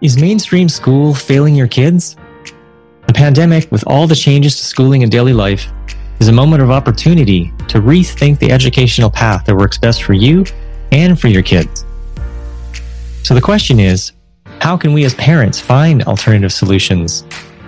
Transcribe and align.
Is 0.00 0.16
mainstream 0.16 0.68
school 0.68 1.12
failing 1.12 1.56
your 1.56 1.66
kids? 1.66 2.14
The 3.08 3.12
pandemic, 3.12 3.68
with 3.72 3.82
all 3.88 4.06
the 4.06 4.14
changes 4.14 4.54
to 4.54 4.64
schooling 4.64 5.02
and 5.02 5.10
daily 5.10 5.32
life, 5.32 5.66
is 6.20 6.28
a 6.28 6.32
moment 6.32 6.62
of 6.62 6.70
opportunity 6.70 7.52
to 7.66 7.80
rethink 7.80 8.38
the 8.38 8.52
educational 8.52 9.10
path 9.10 9.44
that 9.46 9.56
works 9.56 9.76
best 9.76 10.04
for 10.04 10.12
you 10.12 10.44
and 10.92 11.20
for 11.20 11.26
your 11.26 11.42
kids. 11.42 11.84
So 13.24 13.34
the 13.34 13.40
question 13.40 13.80
is, 13.80 14.12
how 14.60 14.76
can 14.76 14.92
we 14.92 15.04
as 15.04 15.14
parents 15.14 15.58
find 15.58 16.04
alternative 16.04 16.52
solutions 16.52 17.24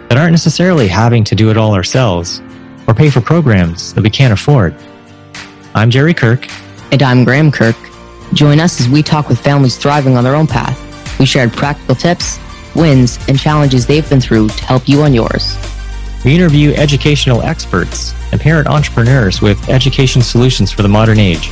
that 0.09 0.17
aren't 0.17 0.31
necessarily 0.31 0.87
having 0.87 1.25
to 1.25 1.35
do 1.35 1.51
it 1.51 1.57
all 1.57 1.75
ourselves 1.75 2.41
or 2.87 2.95
pay 2.95 3.11
for 3.11 3.21
programs 3.21 3.93
that 3.95 4.05
we 4.05 4.11
can't 4.11 4.33
afford? 4.33 4.73
I'm 5.75 5.91
Jerry 5.91 6.15
Kirk. 6.15 6.47
And 6.93 7.03
I'm 7.03 7.25
Graham 7.25 7.51
Kirk. 7.51 7.77
Join 8.35 8.61
us 8.61 8.81
as 8.81 8.89
we 8.89 9.03
talk 9.03 9.29
with 9.29 9.41
families 9.41 9.77
thriving 9.77 10.17
on 10.17 10.23
their 10.23 10.37
own 10.37 10.47
path 10.47 10.90
we 11.21 11.27
shared 11.27 11.53
practical 11.53 11.95
tips, 11.95 12.41
wins, 12.75 13.19
and 13.29 13.39
challenges 13.39 13.87
they've 13.87 14.09
been 14.09 14.23
through 14.23 14.49
to 14.49 14.65
help 14.65 14.89
you 14.89 15.03
on 15.03 15.13
yours. 15.13 15.55
We 16.25 16.35
interview 16.35 16.73
educational 16.73 17.43
experts 17.43 18.15
and 18.33 18.41
parent 18.41 18.67
entrepreneurs 18.67 19.43
with 19.43 19.69
education 19.69 20.23
solutions 20.23 20.73
for 20.73 20.81
the 20.81 20.89
modern 20.89 21.19
age, 21.19 21.51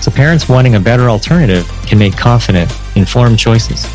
so 0.00 0.10
parents 0.10 0.48
wanting 0.48 0.76
a 0.76 0.80
better 0.80 1.10
alternative 1.10 1.68
can 1.86 1.98
make 1.98 2.16
confident, 2.16 2.72
informed 2.96 3.38
choices. 3.38 3.86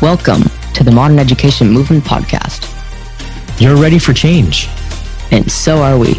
Welcome 0.00 0.44
to 0.72 0.82
the 0.82 0.92
Modern 0.92 1.18
Education 1.18 1.68
Movement 1.68 2.04
Podcast. 2.04 2.64
You're 3.60 3.76
ready 3.76 3.98
for 3.98 4.14
change. 4.14 4.68
And 5.30 5.50
so 5.52 5.82
are 5.82 5.98
we. 5.98 6.14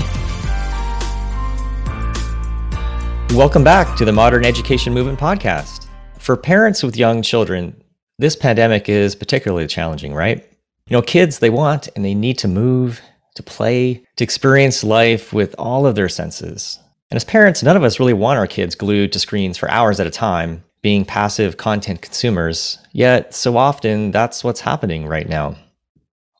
Welcome 3.35 3.63
back 3.63 3.97
to 3.97 4.05
the 4.05 4.13
Modern 4.13 4.45
Education 4.45 4.93
Movement 4.93 5.19
Podcast. 5.19 5.87
For 6.19 6.37
parents 6.37 6.83
with 6.83 6.95
young 6.95 7.23
children, 7.23 7.81
this 8.19 8.35
pandemic 8.35 8.89
is 8.89 9.15
particularly 9.15 9.65
challenging, 9.65 10.13
right? 10.13 10.45
You 10.87 10.97
know, 10.97 11.01
kids, 11.01 11.39
they 11.39 11.49
want 11.49 11.87
and 11.95 12.03
they 12.03 12.13
need 12.13 12.37
to 12.39 12.47
move, 12.47 13.01
to 13.35 13.41
play, 13.41 14.03
to 14.17 14.23
experience 14.23 14.83
life 14.83 15.31
with 15.31 15.55
all 15.57 15.85
of 15.85 15.95
their 15.95 16.09
senses. 16.09 16.79
And 17.09 17.15
as 17.15 17.23
parents, 17.23 17.63
none 17.63 17.77
of 17.77 17.83
us 17.83 17.99
really 17.99 18.13
want 18.13 18.37
our 18.37 18.45
kids 18.45 18.75
glued 18.75 19.13
to 19.13 19.19
screens 19.19 19.57
for 19.57 19.71
hours 19.71 19.99
at 19.99 20.07
a 20.07 20.11
time, 20.11 20.63
being 20.81 21.05
passive 21.05 21.57
content 21.57 22.01
consumers. 22.01 22.77
Yet, 22.91 23.33
so 23.33 23.55
often, 23.55 24.11
that's 24.11 24.43
what's 24.43 24.61
happening 24.61 25.07
right 25.07 25.27
now. 25.27 25.55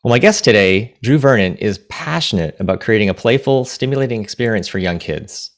Well, 0.03 0.11
my 0.11 0.19
guest 0.19 0.44
today, 0.44 0.95
Drew 1.02 1.17
Vernon, 1.17 1.55
is 1.57 1.80
passionate 1.89 2.57
about 2.59 2.81
creating 2.81 3.09
a 3.09 3.13
playful, 3.13 3.66
stimulating 3.66 4.22
experience 4.22 4.67
for 4.67 4.80
young 4.80 5.00
kids. 5.00 5.52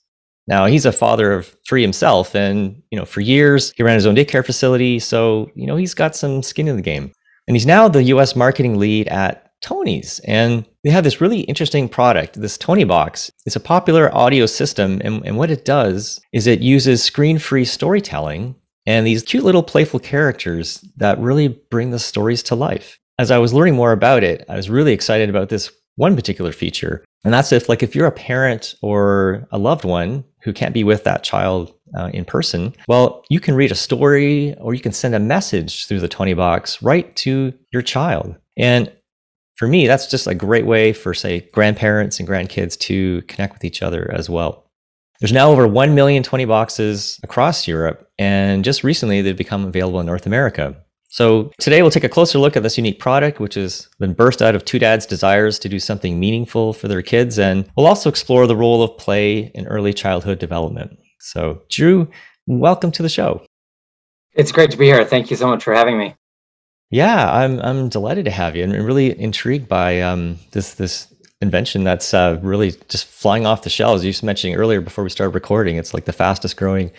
Now 0.47 0.66
he's 0.66 0.86
a 0.86 0.92
father 0.92 1.34
of 1.34 1.56
three 1.67 1.81
himself, 1.81 2.36
and 2.36 2.81
you 2.92 2.97
know, 2.97 3.06
for 3.06 3.22
years 3.22 3.73
he 3.75 3.84
ran 3.84 3.95
his 3.95 4.06
own 4.06 4.16
daycare 4.16 4.45
facility, 4.45 5.00
so 5.00 5.52
you 5.56 5.67
know 5.67 5.75
he's 5.75 5.94
got 5.94 6.16
some 6.16 6.44
skin 6.44 6.67
in 6.67 6.75
the 6.75 6.81
game. 6.81 7.11
And 7.48 7.56
he's 7.56 7.66
now 7.66 7.88
the 7.88 8.03
U.S. 8.03 8.36
marketing 8.36 8.78
lead 8.78 9.08
at 9.08 9.52
Tonies, 9.61 10.20
and 10.25 10.66
they 10.83 10.89
have 10.89 11.03
this 11.03 11.22
really 11.22 11.42
interesting 11.42 11.88
product, 11.88 12.39
this 12.39 12.58
Toniebox. 12.58 13.30
It's 13.45 13.56
a 13.56 13.59
popular 13.59 14.16
audio 14.16 14.45
system, 14.45 15.02
and, 15.03 15.25
and 15.25 15.38
what 15.38 15.52
it 15.52 15.66
does 15.66 16.20
is 16.33 16.48
it 16.48 16.61
uses 16.61 17.03
screen-free 17.03 17.66
storytelling 17.66 18.55
and 18.86 19.05
these 19.05 19.23
cute 19.23 19.44
little 19.44 19.64
playful 19.64 20.00
characters 20.00 20.83
that 20.98 21.20
really 21.20 21.48
bring 21.48 21.92
the 21.92 22.00
stories 22.00 22.42
to 22.44 22.55
life. 22.55 23.00
As 23.20 23.30
I 23.30 23.38
was 23.38 23.53
learning 23.53 23.76
more 23.76 23.92
about 23.92 24.23
it, 24.23 24.44
I 24.50 24.55
was 24.55 24.70
really 24.70 24.94
excited 24.94 25.30
about 25.30 25.50
this 25.50 25.72
one 25.95 26.16
particular 26.16 26.52
feature. 26.52 27.05
And 27.23 27.33
that's 27.33 27.52
if 27.52 27.70
like 27.70 27.83
if 27.83 27.95
you're 27.95 28.08
a 28.08 28.11
parent 28.11 28.76
or 28.81 29.48
a 29.52 29.59
loved 29.59 29.86
one 29.86 30.23
who 30.44 30.53
can't 30.53 30.73
be 30.73 30.84
with 30.84 31.03
that 31.03 31.23
child 31.23 31.73
uh, 31.97 32.09
in 32.14 32.25
person, 32.25 32.73
well, 32.88 33.23
you 33.30 33.39
can 33.39 33.56
read 33.56 33.72
a 33.72 33.75
story 33.75 34.56
or 34.56 34.73
you 34.73 34.80
can 34.80 34.92
send 34.92 35.16
a 35.16 35.20
message 35.20 35.88
through 35.88 36.00
the 36.00 36.09
Toniebox 36.09 36.80
right 36.81 37.16
to 37.17 37.53
your 37.72 37.81
child. 37.81 38.36
And 38.58 38.92
for 39.56 39.67
me, 39.67 39.88
that's 39.88 40.08
just 40.08 40.28
a 40.28 40.33
great 40.33 40.66
way 40.66 40.94
for, 40.94 41.14
say, 41.14 41.42
grandparents 41.54 42.20
and 42.20 42.27
grandkids 42.27 42.77
to 42.80 43.21
connect 43.23 43.54
with 43.54 43.64
each 43.64 43.83
other 43.83 44.10
as 44.14 44.30
well. 44.30 44.65
There's 45.20 45.32
now 45.32 45.52
over 45.52 45.67
1 45.67 45.93
million 45.93 46.23
20 46.23 46.45
boxes 46.45 47.20
across 47.21 47.67
Europe, 47.67 48.10
and 48.17 48.65
just 48.65 48.83
recently 48.83 49.21
they've 49.21 49.38
become 49.38 49.65
available 49.65 49.99
in 49.99 50.08
North 50.08 50.26
America. 50.26 50.76
So 51.11 51.52
today 51.60 51.82
we'll 51.82 51.92
take 51.92 52.05
a 52.05 52.10
closer 52.10 52.39
look 52.39 52.55
at 52.55 52.64
this 52.64 52.77
unique 52.77 52.98
product, 52.98 53.42
which 53.42 53.55
has 53.55 53.89
been 53.99 54.14
burst 54.14 54.42
out 54.42 54.55
of 54.55 54.64
two 54.64 54.80
dads' 54.80 55.05
desires 55.05 55.60
to 55.60 55.67
do 55.67 55.77
something 55.77 56.17
meaningful 56.17 56.72
for 56.72 56.88
their 56.88 57.02
kids. 57.02 57.38
And 57.38 57.70
we'll 57.76 57.86
also 57.86 58.08
explore 58.08 58.48
the 58.48 58.55
role 58.55 58.82
of 58.82 58.98
play 58.98 59.52
in 59.54 59.67
early 59.67 59.94
childhood 59.94 60.39
development. 60.39 60.98
So, 61.20 61.64
Drew, 61.70 62.10
welcome 62.48 62.94
to 62.94 63.04
the 63.04 63.10
show. 63.10 63.45
It's 64.36 64.54
great 64.54 64.71
to 64.71 64.77
be 64.77 64.86
here. 64.86 65.04
Thank 65.04 65.30
you 65.30 65.36
so 65.36 65.48
much 65.48 65.66
for 65.66 65.73
having 65.73 65.98
me. 65.98 66.16
Yeah, 66.92 67.30
I'm 67.30 67.60
I'm 67.60 67.89
delighted 67.89 68.23
to 68.26 68.32
have 68.32 68.55
you, 68.55 68.64
and 68.64 68.73
really 68.73 69.20
intrigued 69.20 69.67
by 69.67 70.00
um, 70.00 70.39
this 70.52 70.76
this 70.76 71.14
invention 71.42 71.83
that's 71.83 72.14
uh, 72.14 72.39
really 72.42 72.71
just 72.88 73.05
flying 73.05 73.45
off 73.45 73.64
the 73.64 73.70
shelves. 73.70 74.05
You 74.05 74.14
were 74.14 74.26
mentioning 74.26 74.55
earlier 74.55 74.80
before 74.80 75.04
we 75.04 75.10
started 75.10 75.33
recording, 75.33 75.76
it's 75.76 75.94
like 75.94 76.05
the 76.05 76.14
fastest 76.14 76.55
growing 76.55 76.89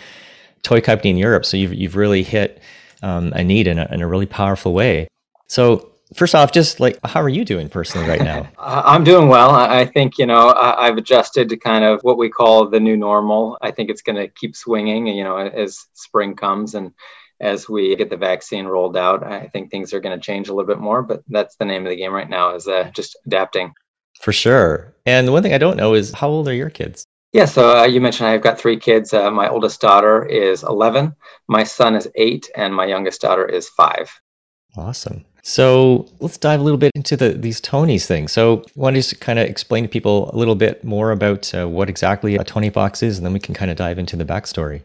toy 0.62 0.83
company 0.83 1.09
in 1.09 1.17
Europe. 1.17 1.47
So 1.47 1.56
you've 1.56 1.72
you've 1.72 1.97
really 1.97 2.22
hit 2.22 2.61
um, 3.03 3.33
a 3.35 3.45
need 3.45 3.67
in 3.67 3.79
a, 3.79 3.89
in 3.91 4.01
a 4.01 4.09
really 4.09 4.27
powerful 4.27 4.73
way. 4.73 5.09
So 5.49 5.93
first 6.15 6.35
off, 6.35 6.53
just 6.53 6.81
like 6.81 6.99
how 7.05 7.21
are 7.21 7.29
you 7.29 7.45
doing 7.45 7.69
personally 7.69 8.09
right 8.09 8.23
now? 8.23 8.49
I'm 8.59 9.05
doing 9.05 9.29
well. 9.29 9.51
I 9.51 9.85
think 9.85 10.19
you 10.19 10.27
know 10.27 10.53
I've 10.55 10.97
adjusted 10.97 11.49
to 11.51 11.57
kind 11.57 11.85
of 11.85 12.01
what 12.03 12.19
we 12.19 12.29
call 12.29 12.69
the 12.69 12.81
new 12.81 12.97
normal. 12.97 13.59
I 13.61 13.71
think 13.71 13.91
it's 13.91 14.03
going 14.03 14.17
to 14.17 14.29
keep 14.29 14.57
swinging, 14.57 15.07
you 15.07 15.25
know, 15.25 15.37
as 15.37 15.87
spring 15.95 16.35
comes 16.35 16.75
and 16.75 16.93
as 17.41 17.69
we 17.69 17.97
get 17.97 18.09
the 18.09 18.17
vaccine 18.17 18.67
rolled 18.67 18.97
out. 18.97 19.25
I 19.25 19.49
think 19.49 19.71
things 19.71 19.93
are 19.93 20.01
going 20.01 20.19
to 20.19 20.25
change 20.25 20.49
a 20.49 20.55
little 20.55 20.69
bit 20.69 20.79
more, 20.79 21.03
but 21.03 21.23
that's 21.29 21.57
the 21.57 21.65
name 21.65 21.84
of 21.84 21.91
the 21.91 21.97
game 21.97 22.13
right 22.13 22.31
now 22.31 22.55
is 22.55 22.69
uh, 22.69 22.91
just 22.95 23.17
adapting. 23.27 23.73
For 24.21 24.33
sure. 24.33 24.95
And 25.05 25.27
the 25.27 25.33
one 25.33 25.43
thing 25.43 25.53
I 25.53 25.59
don't 25.59 25.77
know 25.77 25.95
is 25.95 26.13
how 26.13 26.29
old 26.29 26.47
are 26.47 26.55
your 26.55 26.71
kids? 26.71 27.05
Yeah, 27.32 27.47
so 27.47 27.78
uh, 27.78 27.84
you 27.84 28.00
mentioned 28.00 28.28
I've 28.28 28.43
got 28.43 28.59
three 28.59 28.76
kids. 28.76 29.15
Uh, 29.15 29.31
my 29.31 29.48
oldest 29.48 29.81
daughter 29.81 30.25
is 30.26 30.62
11, 30.62 31.15
my 31.48 31.65
son 31.65 31.94
is 31.94 32.06
eight, 32.15 32.50
and 32.54 32.75
my 32.75 32.84
youngest 32.84 33.22
daughter 33.22 33.47
is 33.47 33.70
five. 33.70 34.12
Awesome. 34.76 35.25
So 35.42 36.09
let's 36.21 36.38
dive 36.38 36.60
a 36.60 36.62
little 36.62 36.78
bit 36.78 36.92
into 36.94 37.16
the, 37.16 37.31
these 37.31 37.60
Tonies 37.60 38.06
things. 38.06 38.32
So, 38.32 38.65
want 38.76 38.94
to 38.94 39.00
just 39.00 39.21
kind 39.21 39.38
of 39.38 39.48
explain 39.48 39.82
to 39.82 39.88
people 39.88 40.31
a 40.32 40.37
little 40.37 40.54
bit 40.54 40.84
more 40.84 41.10
about 41.10 41.53
uh, 41.54 41.66
what 41.66 41.88
exactly 41.88 42.37
a 42.37 42.44
Toniebox 42.44 43.03
is, 43.03 43.19
and 43.19 43.26
then 43.26 43.32
we 43.32 43.41
can 43.41 43.54
kind 43.54 43.71
of 43.71 43.76
dive 43.76 43.98
into 43.98 44.15
the 44.15 44.25
backstory. 44.25 44.82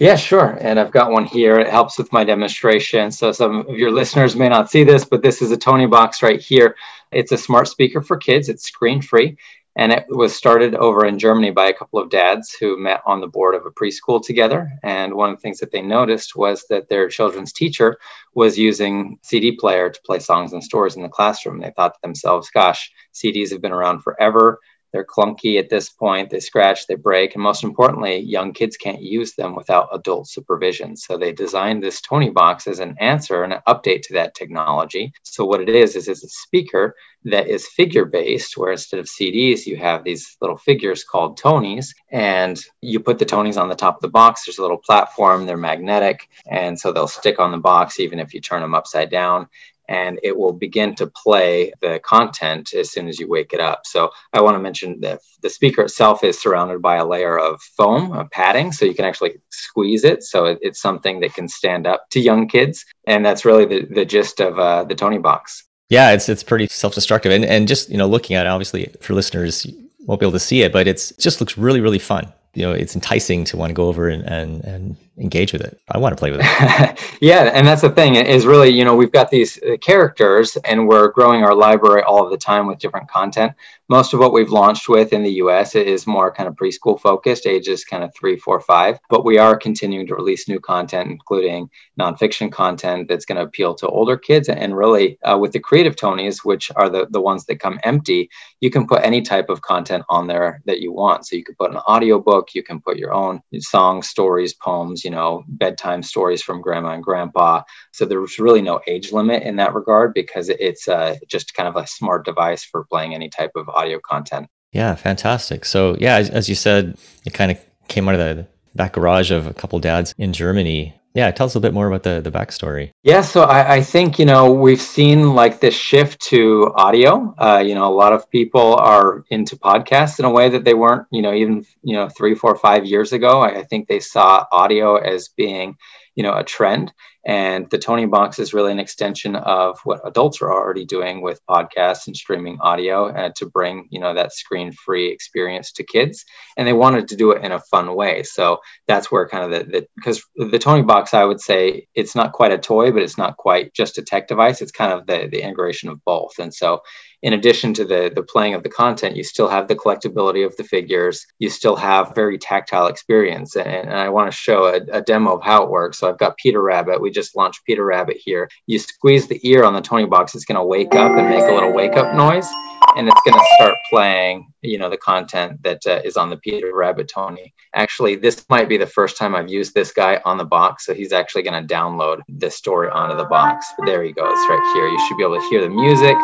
Yeah, 0.00 0.16
sure. 0.16 0.56
And 0.62 0.80
I've 0.80 0.90
got 0.90 1.12
one 1.12 1.26
here. 1.26 1.60
It 1.60 1.68
helps 1.68 1.98
with 1.98 2.10
my 2.10 2.24
demonstration. 2.24 3.10
So 3.10 3.32
some 3.32 3.66
of 3.68 3.76
your 3.76 3.92
listeners 3.92 4.34
may 4.34 4.48
not 4.48 4.70
see 4.70 4.82
this, 4.82 5.04
but 5.04 5.22
this 5.22 5.42
is 5.42 5.52
a 5.52 5.58
Toniebox 5.58 6.22
right 6.22 6.40
here. 6.40 6.74
It's 7.12 7.32
a 7.32 7.38
smart 7.38 7.68
speaker 7.68 8.00
for 8.00 8.16
kids. 8.16 8.48
It's 8.48 8.64
screen 8.64 9.02
free. 9.02 9.36
And 9.76 9.92
it 9.92 10.06
was 10.08 10.34
started 10.34 10.74
over 10.74 11.06
in 11.06 11.18
Germany 11.18 11.52
by 11.52 11.66
a 11.66 11.72
couple 11.72 12.00
of 12.00 12.10
dads 12.10 12.52
who 12.52 12.76
met 12.76 13.02
on 13.06 13.20
the 13.20 13.28
board 13.28 13.54
of 13.54 13.64
a 13.66 13.70
preschool 13.70 14.24
together. 14.24 14.70
And 14.82 15.14
one 15.14 15.30
of 15.30 15.36
the 15.36 15.40
things 15.40 15.58
that 15.60 15.70
they 15.70 15.80
noticed 15.80 16.34
was 16.34 16.64
that 16.70 16.88
their 16.88 17.08
children's 17.08 17.52
teacher 17.52 17.98
was 18.34 18.58
using 18.58 19.18
CD 19.22 19.52
player 19.52 19.88
to 19.88 20.00
play 20.04 20.18
songs 20.18 20.52
and 20.52 20.62
stories 20.62 20.96
in 20.96 21.02
the 21.02 21.08
classroom. 21.08 21.60
They 21.60 21.72
thought 21.76 21.94
to 21.94 22.00
themselves, 22.02 22.50
gosh, 22.50 22.90
CDs 23.14 23.50
have 23.52 23.62
been 23.62 23.72
around 23.72 24.00
forever. 24.00 24.58
They're 24.92 25.04
clunky 25.04 25.58
at 25.58 25.68
this 25.68 25.88
point. 25.88 26.30
They 26.30 26.40
scratch, 26.40 26.86
they 26.86 26.94
break, 26.94 27.34
and 27.34 27.42
most 27.42 27.64
importantly, 27.64 28.18
young 28.18 28.52
kids 28.52 28.76
can't 28.76 29.02
use 29.02 29.34
them 29.34 29.54
without 29.54 29.88
adult 29.92 30.28
supervision. 30.28 30.96
So 30.96 31.16
they 31.16 31.32
designed 31.32 31.82
this 31.82 32.00
Toniebox 32.00 32.66
as 32.66 32.80
an 32.80 32.96
answer 32.98 33.44
and 33.44 33.52
an 33.52 33.60
update 33.68 34.02
to 34.02 34.14
that 34.14 34.34
technology. 34.34 35.12
So 35.22 35.44
what 35.44 35.60
it 35.60 35.68
is 35.68 35.96
is 35.96 36.08
it's 36.08 36.24
a 36.24 36.28
speaker 36.28 36.96
that 37.24 37.48
is 37.48 37.66
figure 37.68 38.06
based, 38.06 38.56
where 38.56 38.72
instead 38.72 38.98
of 38.98 39.06
CDs, 39.06 39.66
you 39.66 39.76
have 39.76 40.04
these 40.04 40.36
little 40.40 40.56
figures 40.56 41.04
called 41.04 41.38
Tonies, 41.38 41.94
and 42.10 42.60
you 42.80 42.98
put 42.98 43.18
the 43.18 43.26
Tonies 43.26 43.58
on 43.58 43.68
the 43.68 43.74
top 43.74 43.96
of 43.96 44.02
the 44.02 44.08
box. 44.08 44.44
There's 44.44 44.58
a 44.58 44.62
little 44.62 44.78
platform, 44.78 45.44
they're 45.44 45.56
magnetic, 45.56 46.28
and 46.50 46.78
so 46.78 46.92
they'll 46.92 47.06
stick 47.06 47.38
on 47.38 47.52
the 47.52 47.58
box 47.58 48.00
even 48.00 48.18
if 48.18 48.32
you 48.32 48.40
turn 48.40 48.62
them 48.62 48.74
upside 48.74 49.10
down 49.10 49.48
and 49.90 50.20
it 50.22 50.38
will 50.38 50.52
begin 50.52 50.94
to 50.94 51.06
play 51.08 51.72
the 51.82 52.00
content 52.04 52.72
as 52.72 52.90
soon 52.90 53.08
as 53.08 53.18
you 53.18 53.28
wake 53.28 53.52
it 53.52 53.60
up. 53.60 53.80
So 53.84 54.10
I 54.32 54.40
want 54.40 54.54
to 54.54 54.60
mention 54.60 55.00
that 55.00 55.20
the 55.42 55.50
speaker 55.50 55.82
itself 55.82 56.22
is 56.22 56.38
surrounded 56.38 56.80
by 56.80 56.96
a 56.96 57.04
layer 57.04 57.38
of 57.38 57.60
foam, 57.76 58.12
a 58.12 58.24
padding, 58.24 58.70
so 58.70 58.84
you 58.84 58.94
can 58.94 59.04
actually 59.04 59.34
squeeze 59.50 60.04
it. 60.04 60.22
So 60.22 60.44
it, 60.44 60.58
it's 60.62 60.80
something 60.80 61.18
that 61.20 61.34
can 61.34 61.48
stand 61.48 61.88
up 61.88 62.08
to 62.10 62.20
young 62.20 62.46
kids, 62.46 62.86
and 63.06 63.26
that's 63.26 63.44
really 63.44 63.66
the, 63.66 63.84
the 63.84 64.04
gist 64.04 64.40
of 64.40 64.58
uh, 64.58 64.84
the 64.84 64.94
box. 65.20 65.64
Yeah, 65.88 66.12
it's 66.12 66.28
it's 66.28 66.44
pretty 66.44 66.68
self-destructive, 66.68 67.32
and 67.32 67.44
and 67.44 67.66
just 67.66 67.90
you 67.90 67.98
know 67.98 68.06
looking 68.06 68.36
at 68.36 68.46
it, 68.46 68.48
obviously 68.48 68.94
for 69.00 69.14
listeners 69.14 69.66
won't 70.06 70.20
be 70.20 70.24
able 70.24 70.32
to 70.32 70.38
see 70.38 70.62
it, 70.62 70.72
but 70.72 70.86
it's 70.86 71.10
it 71.10 71.18
just 71.18 71.40
looks 71.40 71.58
really 71.58 71.80
really 71.80 71.98
fun. 71.98 72.32
You 72.54 72.62
know, 72.62 72.72
it's 72.72 72.94
enticing 72.94 73.44
to 73.46 73.56
want 73.56 73.70
to 73.70 73.74
go 73.74 73.88
over 73.88 74.08
and 74.08 74.22
and 74.22 74.62
and 74.64 74.96
engage 75.20 75.52
with 75.52 75.62
it. 75.62 75.78
I 75.90 75.98
want 75.98 76.12
to 76.12 76.16
play 76.16 76.30
with 76.30 76.40
it. 76.42 77.16
yeah, 77.20 77.50
and 77.54 77.66
that's 77.66 77.82
the 77.82 77.90
thing 77.90 78.16
is 78.16 78.46
really, 78.46 78.70
you 78.70 78.84
know, 78.84 78.96
we've 78.96 79.12
got 79.12 79.30
these 79.30 79.62
uh, 79.62 79.76
characters 79.80 80.56
and 80.64 80.88
we're 80.88 81.08
growing 81.08 81.44
our 81.44 81.54
library 81.54 82.02
all 82.02 82.24
of 82.24 82.30
the 82.30 82.38
time 82.38 82.66
with 82.66 82.78
different 82.78 83.08
content. 83.08 83.52
Most 83.90 84.14
of 84.14 84.20
what 84.20 84.32
we've 84.32 84.50
launched 84.50 84.88
with 84.88 85.12
in 85.12 85.24
the 85.24 85.32
US 85.42 85.74
is 85.74 86.06
more 86.06 86.32
kind 86.32 86.48
of 86.48 86.54
preschool 86.54 86.98
focused, 87.00 87.44
ages 87.44 87.84
kind 87.84 88.04
of 88.04 88.14
three, 88.14 88.36
four, 88.36 88.60
five. 88.60 89.00
But 89.08 89.24
we 89.24 89.36
are 89.36 89.56
continuing 89.56 90.06
to 90.06 90.14
release 90.14 90.48
new 90.48 90.60
content, 90.60 91.10
including 91.10 91.68
nonfiction 91.98 92.52
content 92.52 93.08
that's 93.08 93.24
going 93.24 93.38
to 93.38 93.42
appeal 93.42 93.74
to 93.74 93.88
older 93.88 94.16
kids. 94.16 94.48
And 94.48 94.76
really, 94.76 95.18
uh, 95.22 95.38
with 95.38 95.50
the 95.50 95.58
creative 95.58 95.96
Tonies, 95.96 96.44
which 96.44 96.70
are 96.76 96.88
the, 96.88 97.08
the 97.10 97.20
ones 97.20 97.46
that 97.46 97.58
come 97.58 97.80
empty, 97.82 98.30
you 98.60 98.70
can 98.70 98.86
put 98.86 99.02
any 99.02 99.22
type 99.22 99.48
of 99.50 99.62
content 99.62 100.04
on 100.08 100.28
there 100.28 100.62
that 100.66 100.78
you 100.78 100.92
want. 100.92 101.26
So 101.26 101.34
you 101.34 101.42
can 101.42 101.56
put 101.56 101.72
an 101.72 101.78
audiobook, 101.78 102.54
you 102.54 102.62
can 102.62 102.80
put 102.80 102.96
your 102.96 103.12
own 103.12 103.42
songs, 103.58 104.08
stories, 104.08 104.54
poems, 104.54 105.04
you 105.04 105.09
know, 105.10 105.44
bedtime 105.48 106.02
stories 106.02 106.42
from 106.42 106.60
grandma 106.60 106.94
and 106.94 107.02
grandpa. 107.02 107.62
So 107.92 108.04
there's 108.04 108.38
really 108.38 108.62
no 108.62 108.80
age 108.86 109.12
limit 109.12 109.42
in 109.42 109.56
that 109.56 109.74
regard 109.74 110.14
because 110.14 110.48
it's 110.48 110.88
uh, 110.88 111.16
just 111.28 111.54
kind 111.54 111.68
of 111.68 111.76
a 111.76 111.86
smart 111.86 112.24
device 112.24 112.64
for 112.64 112.84
playing 112.84 113.14
any 113.14 113.28
type 113.28 113.52
of 113.56 113.68
audio 113.68 114.00
content. 114.00 114.48
Yeah, 114.72 114.94
fantastic. 114.94 115.64
So, 115.64 115.96
yeah, 115.98 116.16
as, 116.16 116.30
as 116.30 116.48
you 116.48 116.54
said, 116.54 116.96
it 117.26 117.34
kind 117.34 117.50
of 117.50 117.58
came 117.88 118.08
out 118.08 118.14
of 118.14 118.20
the 118.20 118.46
back 118.74 118.92
garage 118.92 119.30
of 119.30 119.46
a 119.46 119.54
couple 119.54 119.78
dads 119.80 120.14
in 120.16 120.32
Germany. 120.32 120.94
Yeah, 121.14 121.30
tell 121.32 121.46
us 121.46 121.56
a 121.56 121.60
bit 121.60 121.74
more 121.74 121.88
about 121.88 122.04
the 122.04 122.20
the 122.20 122.30
backstory. 122.30 122.92
Yeah, 123.02 123.22
so 123.22 123.42
I, 123.42 123.74
I 123.76 123.80
think 123.82 124.18
you 124.18 124.24
know 124.24 124.52
we've 124.52 124.80
seen 124.80 125.34
like 125.34 125.58
this 125.58 125.74
shift 125.74 126.20
to 126.26 126.72
audio. 126.76 127.34
Uh, 127.36 127.62
you 127.66 127.74
know, 127.74 127.92
a 127.92 127.94
lot 127.94 128.12
of 128.12 128.30
people 128.30 128.76
are 128.76 129.24
into 129.28 129.56
podcasts 129.56 130.20
in 130.20 130.24
a 130.24 130.30
way 130.30 130.48
that 130.48 130.64
they 130.64 130.74
weren't. 130.74 131.06
You 131.10 131.22
know, 131.22 131.34
even 131.34 131.64
you 131.82 131.96
know 131.96 132.08
three, 132.08 132.34
four, 132.36 132.54
five 132.56 132.84
years 132.84 133.12
ago. 133.12 133.40
I, 133.40 133.58
I 133.58 133.64
think 133.64 133.88
they 133.88 134.00
saw 134.00 134.46
audio 134.52 134.96
as 134.96 135.28
being 135.28 135.76
you 136.14 136.22
know 136.22 136.36
a 136.36 136.44
trend 136.44 136.92
and 137.26 137.68
the 137.70 137.78
Toniebox 137.78 138.38
is 138.38 138.54
really 138.54 138.72
an 138.72 138.78
extension 138.78 139.36
of 139.36 139.78
what 139.84 140.00
adults 140.06 140.40
are 140.40 140.52
already 140.52 140.84
doing 140.84 141.20
with 141.20 141.40
podcasts 141.48 142.06
and 142.06 142.16
streaming 142.16 142.58
audio 142.60 143.08
and 143.08 143.18
uh, 143.18 143.30
to 143.36 143.46
bring, 143.46 143.88
you 143.90 144.00
know, 144.00 144.14
that 144.14 144.32
screen-free 144.32 145.08
experience 145.08 145.72
to 145.72 145.84
kids. 145.84 146.24
And 146.56 146.66
they 146.66 146.72
wanted 146.72 147.08
to 147.08 147.16
do 147.16 147.32
it 147.32 147.44
in 147.44 147.52
a 147.52 147.60
fun 147.60 147.94
way. 147.94 148.22
So 148.22 148.58
that's 148.88 149.12
where 149.12 149.28
kind 149.28 149.44
of 149.44 149.50
the, 149.50 149.86
because 149.96 150.22
the, 150.36 150.46
the 150.46 150.58
Toniebox, 150.58 151.12
I 151.12 151.24
would 151.24 151.40
say 151.40 151.86
it's 151.94 152.14
not 152.14 152.32
quite 152.32 152.52
a 152.52 152.58
toy, 152.58 152.90
but 152.90 153.02
it's 153.02 153.18
not 153.18 153.36
quite 153.36 153.74
just 153.74 153.98
a 153.98 154.02
tech 154.02 154.26
device. 154.26 154.62
It's 154.62 154.72
kind 154.72 154.92
of 154.92 155.06
the, 155.06 155.28
the 155.30 155.42
integration 155.42 155.90
of 155.90 156.02
both. 156.04 156.38
And 156.38 156.54
so 156.54 156.80
in 157.22 157.34
addition 157.34 157.74
to 157.74 157.84
the 157.84 158.10
the 158.14 158.22
playing 158.22 158.54
of 158.54 158.62
the 158.62 158.68
content, 158.68 159.16
you 159.16 159.24
still 159.24 159.48
have 159.48 159.68
the 159.68 159.76
collectability 159.76 160.44
of 160.44 160.56
the 160.56 160.64
figures. 160.64 161.26
You 161.38 161.50
still 161.50 161.76
have 161.76 162.14
very 162.14 162.38
tactile 162.38 162.86
experience, 162.86 163.56
and, 163.56 163.66
and 163.66 163.92
I 163.92 164.08
want 164.08 164.30
to 164.30 164.36
show 164.36 164.66
a, 164.66 164.80
a, 164.90 165.02
demo 165.02 165.36
of 165.36 165.42
how 165.42 165.62
it 165.62 165.70
works. 165.70 165.98
So 165.98 166.08
I've 166.08 166.18
got 166.18 166.36
Peter 166.38 166.62
Rabbit. 166.62 167.00
We 167.00 167.10
just 167.10 167.36
launched 167.36 167.64
Peter 167.66 167.84
Rabbit 167.84 168.16
here. 168.18 168.48
You 168.66 168.78
squeeze 168.78 169.28
the 169.28 169.40
ear 169.48 169.64
on 169.64 169.74
the 169.74 169.82
Toniebox, 169.82 170.34
it's 170.34 170.44
going 170.44 170.56
to 170.56 170.64
wake 170.64 170.94
up 170.94 171.12
and 171.12 171.28
make 171.28 171.42
a 171.42 171.52
little 171.52 171.72
wake 171.72 171.92
up 171.92 172.14
noise, 172.14 172.48
and 172.96 173.08
it's 173.08 173.20
going 173.26 173.38
to 173.38 173.46
start 173.56 173.74
playing. 173.90 174.46
You 174.62 174.78
know 174.78 174.90
the 174.90 174.98
content 174.98 175.62
that 175.62 175.86
uh, 175.86 176.00
is 176.04 176.16
on 176.16 176.30
the 176.30 176.36
Peter 176.36 176.74
Rabbit 176.74 177.10
Tonie. 177.12 177.52
Actually, 177.74 178.16
this 178.16 178.44
might 178.48 178.68
be 178.68 178.76
the 178.76 178.86
first 178.86 179.16
time 179.16 179.34
I've 179.34 179.50
used 179.50 179.74
this 179.74 179.92
guy 179.92 180.20
on 180.24 180.38
the 180.38 180.44
box, 180.44 180.86
so 180.86 180.94
he's 180.94 181.12
actually 181.12 181.42
going 181.42 181.66
to 181.66 181.74
download 181.74 182.20
this 182.28 182.56
story 182.56 182.88
onto 182.90 183.16
the 183.16 183.24
box. 183.24 183.66
There 183.84 184.02
he 184.02 184.12
goes, 184.12 184.36
right 184.48 184.72
here. 184.74 184.88
You 184.88 185.06
should 185.06 185.16
be 185.16 185.24
able 185.24 185.38
to 185.38 185.48
hear 185.48 185.60
the 185.60 185.68
music. 185.68 186.16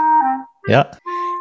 Yeah. 0.68 0.92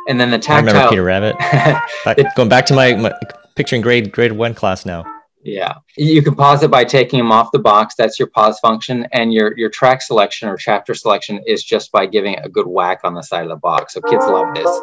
And 0.07 0.19
then 0.19 0.29
the 0.29 0.37
tactile. 0.37 0.69
I 0.69 0.71
remember 0.71 0.89
Peter 0.89 1.03
Rabbit. 1.03 1.37
back, 2.05 2.35
going 2.35 2.49
back 2.49 2.65
to 2.67 2.73
my, 2.73 2.95
my 2.95 3.13
picturing 3.55 3.81
grade 3.81 4.11
grade 4.11 4.31
one 4.31 4.53
class 4.53 4.85
now. 4.85 5.05
Yeah, 5.43 5.75
you 5.95 6.23
can 6.23 6.35
pause 6.35 6.63
it 6.63 6.71
by 6.71 6.83
taking 6.83 7.19
them 7.19 7.31
off 7.31 7.51
the 7.51 7.59
box. 7.59 7.93
That's 7.95 8.17
your 8.17 8.29
pause 8.29 8.59
function, 8.59 9.07
and 9.11 9.31
your 9.31 9.55
your 9.57 9.69
track 9.69 10.01
selection 10.01 10.49
or 10.49 10.57
chapter 10.57 10.95
selection 10.95 11.39
is 11.45 11.63
just 11.63 11.91
by 11.91 12.07
giving 12.07 12.33
it 12.33 12.43
a 12.43 12.49
good 12.49 12.65
whack 12.65 13.01
on 13.03 13.13
the 13.13 13.21
side 13.21 13.43
of 13.43 13.49
the 13.49 13.55
box. 13.55 13.93
So 13.93 14.01
kids 14.01 14.25
love 14.25 14.55
this. 14.55 14.81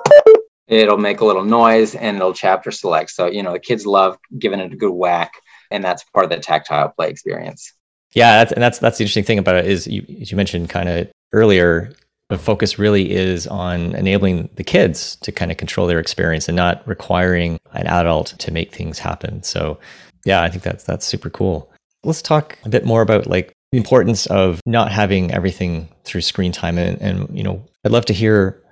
It'll 0.69 0.99
make 0.99 1.21
a 1.21 1.25
little 1.25 1.44
noise 1.44 1.97
and 1.97 2.17
it'll 2.17 2.33
chapter 2.33 2.71
select. 2.71 3.11
So 3.11 3.27
you 3.27 3.43
know 3.43 3.53
the 3.53 3.59
kids 3.59 3.87
love 3.87 4.19
giving 4.39 4.61
it 4.61 4.73
a 4.73 4.77
good 4.77 4.93
whack, 4.93 5.33
and 5.73 5.83
that's 5.85 6.05
part 6.05 6.25
of 6.25 6.31
the 6.31 6.39
tactile 6.39 6.91
play 6.91 7.11
experience. 7.11 7.73
Yeah, 8.12 8.39
that's, 8.39 8.53
and 8.53 8.62
that's 8.62 8.79
that's 8.79 8.99
the 8.99 9.05
interesting 9.05 9.25
thing 9.25 9.39
about 9.39 9.56
it 9.56 9.67
is 9.67 9.89
you 9.89 10.06
as 10.21 10.31
you 10.31 10.37
mentioned 10.37 10.71
kind 10.71 10.89
of 10.89 11.09
earlier 11.33 11.93
the 12.32 12.38
focus 12.38 12.79
really 12.79 13.12
is 13.12 13.46
on 13.46 13.94
enabling 13.94 14.49
the 14.55 14.64
kids 14.64 15.17
to 15.17 15.31
kind 15.31 15.50
of 15.50 15.58
control 15.58 15.87
their 15.87 15.99
experience 15.99 16.49
and 16.49 16.56
not 16.56 16.82
requiring 16.88 17.58
an 17.75 17.87
adult 17.87 18.29
to 18.38 18.50
make 18.50 18.75
things 18.75 18.99
happen. 18.99 19.43
So, 19.43 19.79
yeah, 20.25 20.40
I 20.40 20.49
think 20.49 20.62
that's 20.62 20.82
that's 20.82 21.05
super 21.05 21.29
cool. 21.29 21.70
Let's 22.05 22.23
talk 22.23 22.58
a 22.64 22.70
bit 22.70 22.87
more 22.87 23.02
about 23.02 23.26
like 23.26 23.52
the 23.70 23.76
importance 23.76 24.25
of 24.25 24.62
not 24.64 24.90
having 24.90 25.31
everything 25.31 25.90
through 26.05 26.23
screen 26.23 26.52
time 26.52 26.79
and, 26.79 26.99
and 27.02 27.37
you 27.37 27.43
know, 27.43 27.62
I'd 27.84 27.93
love 27.93 28.06
to 28.06 28.14
hear 28.14 28.62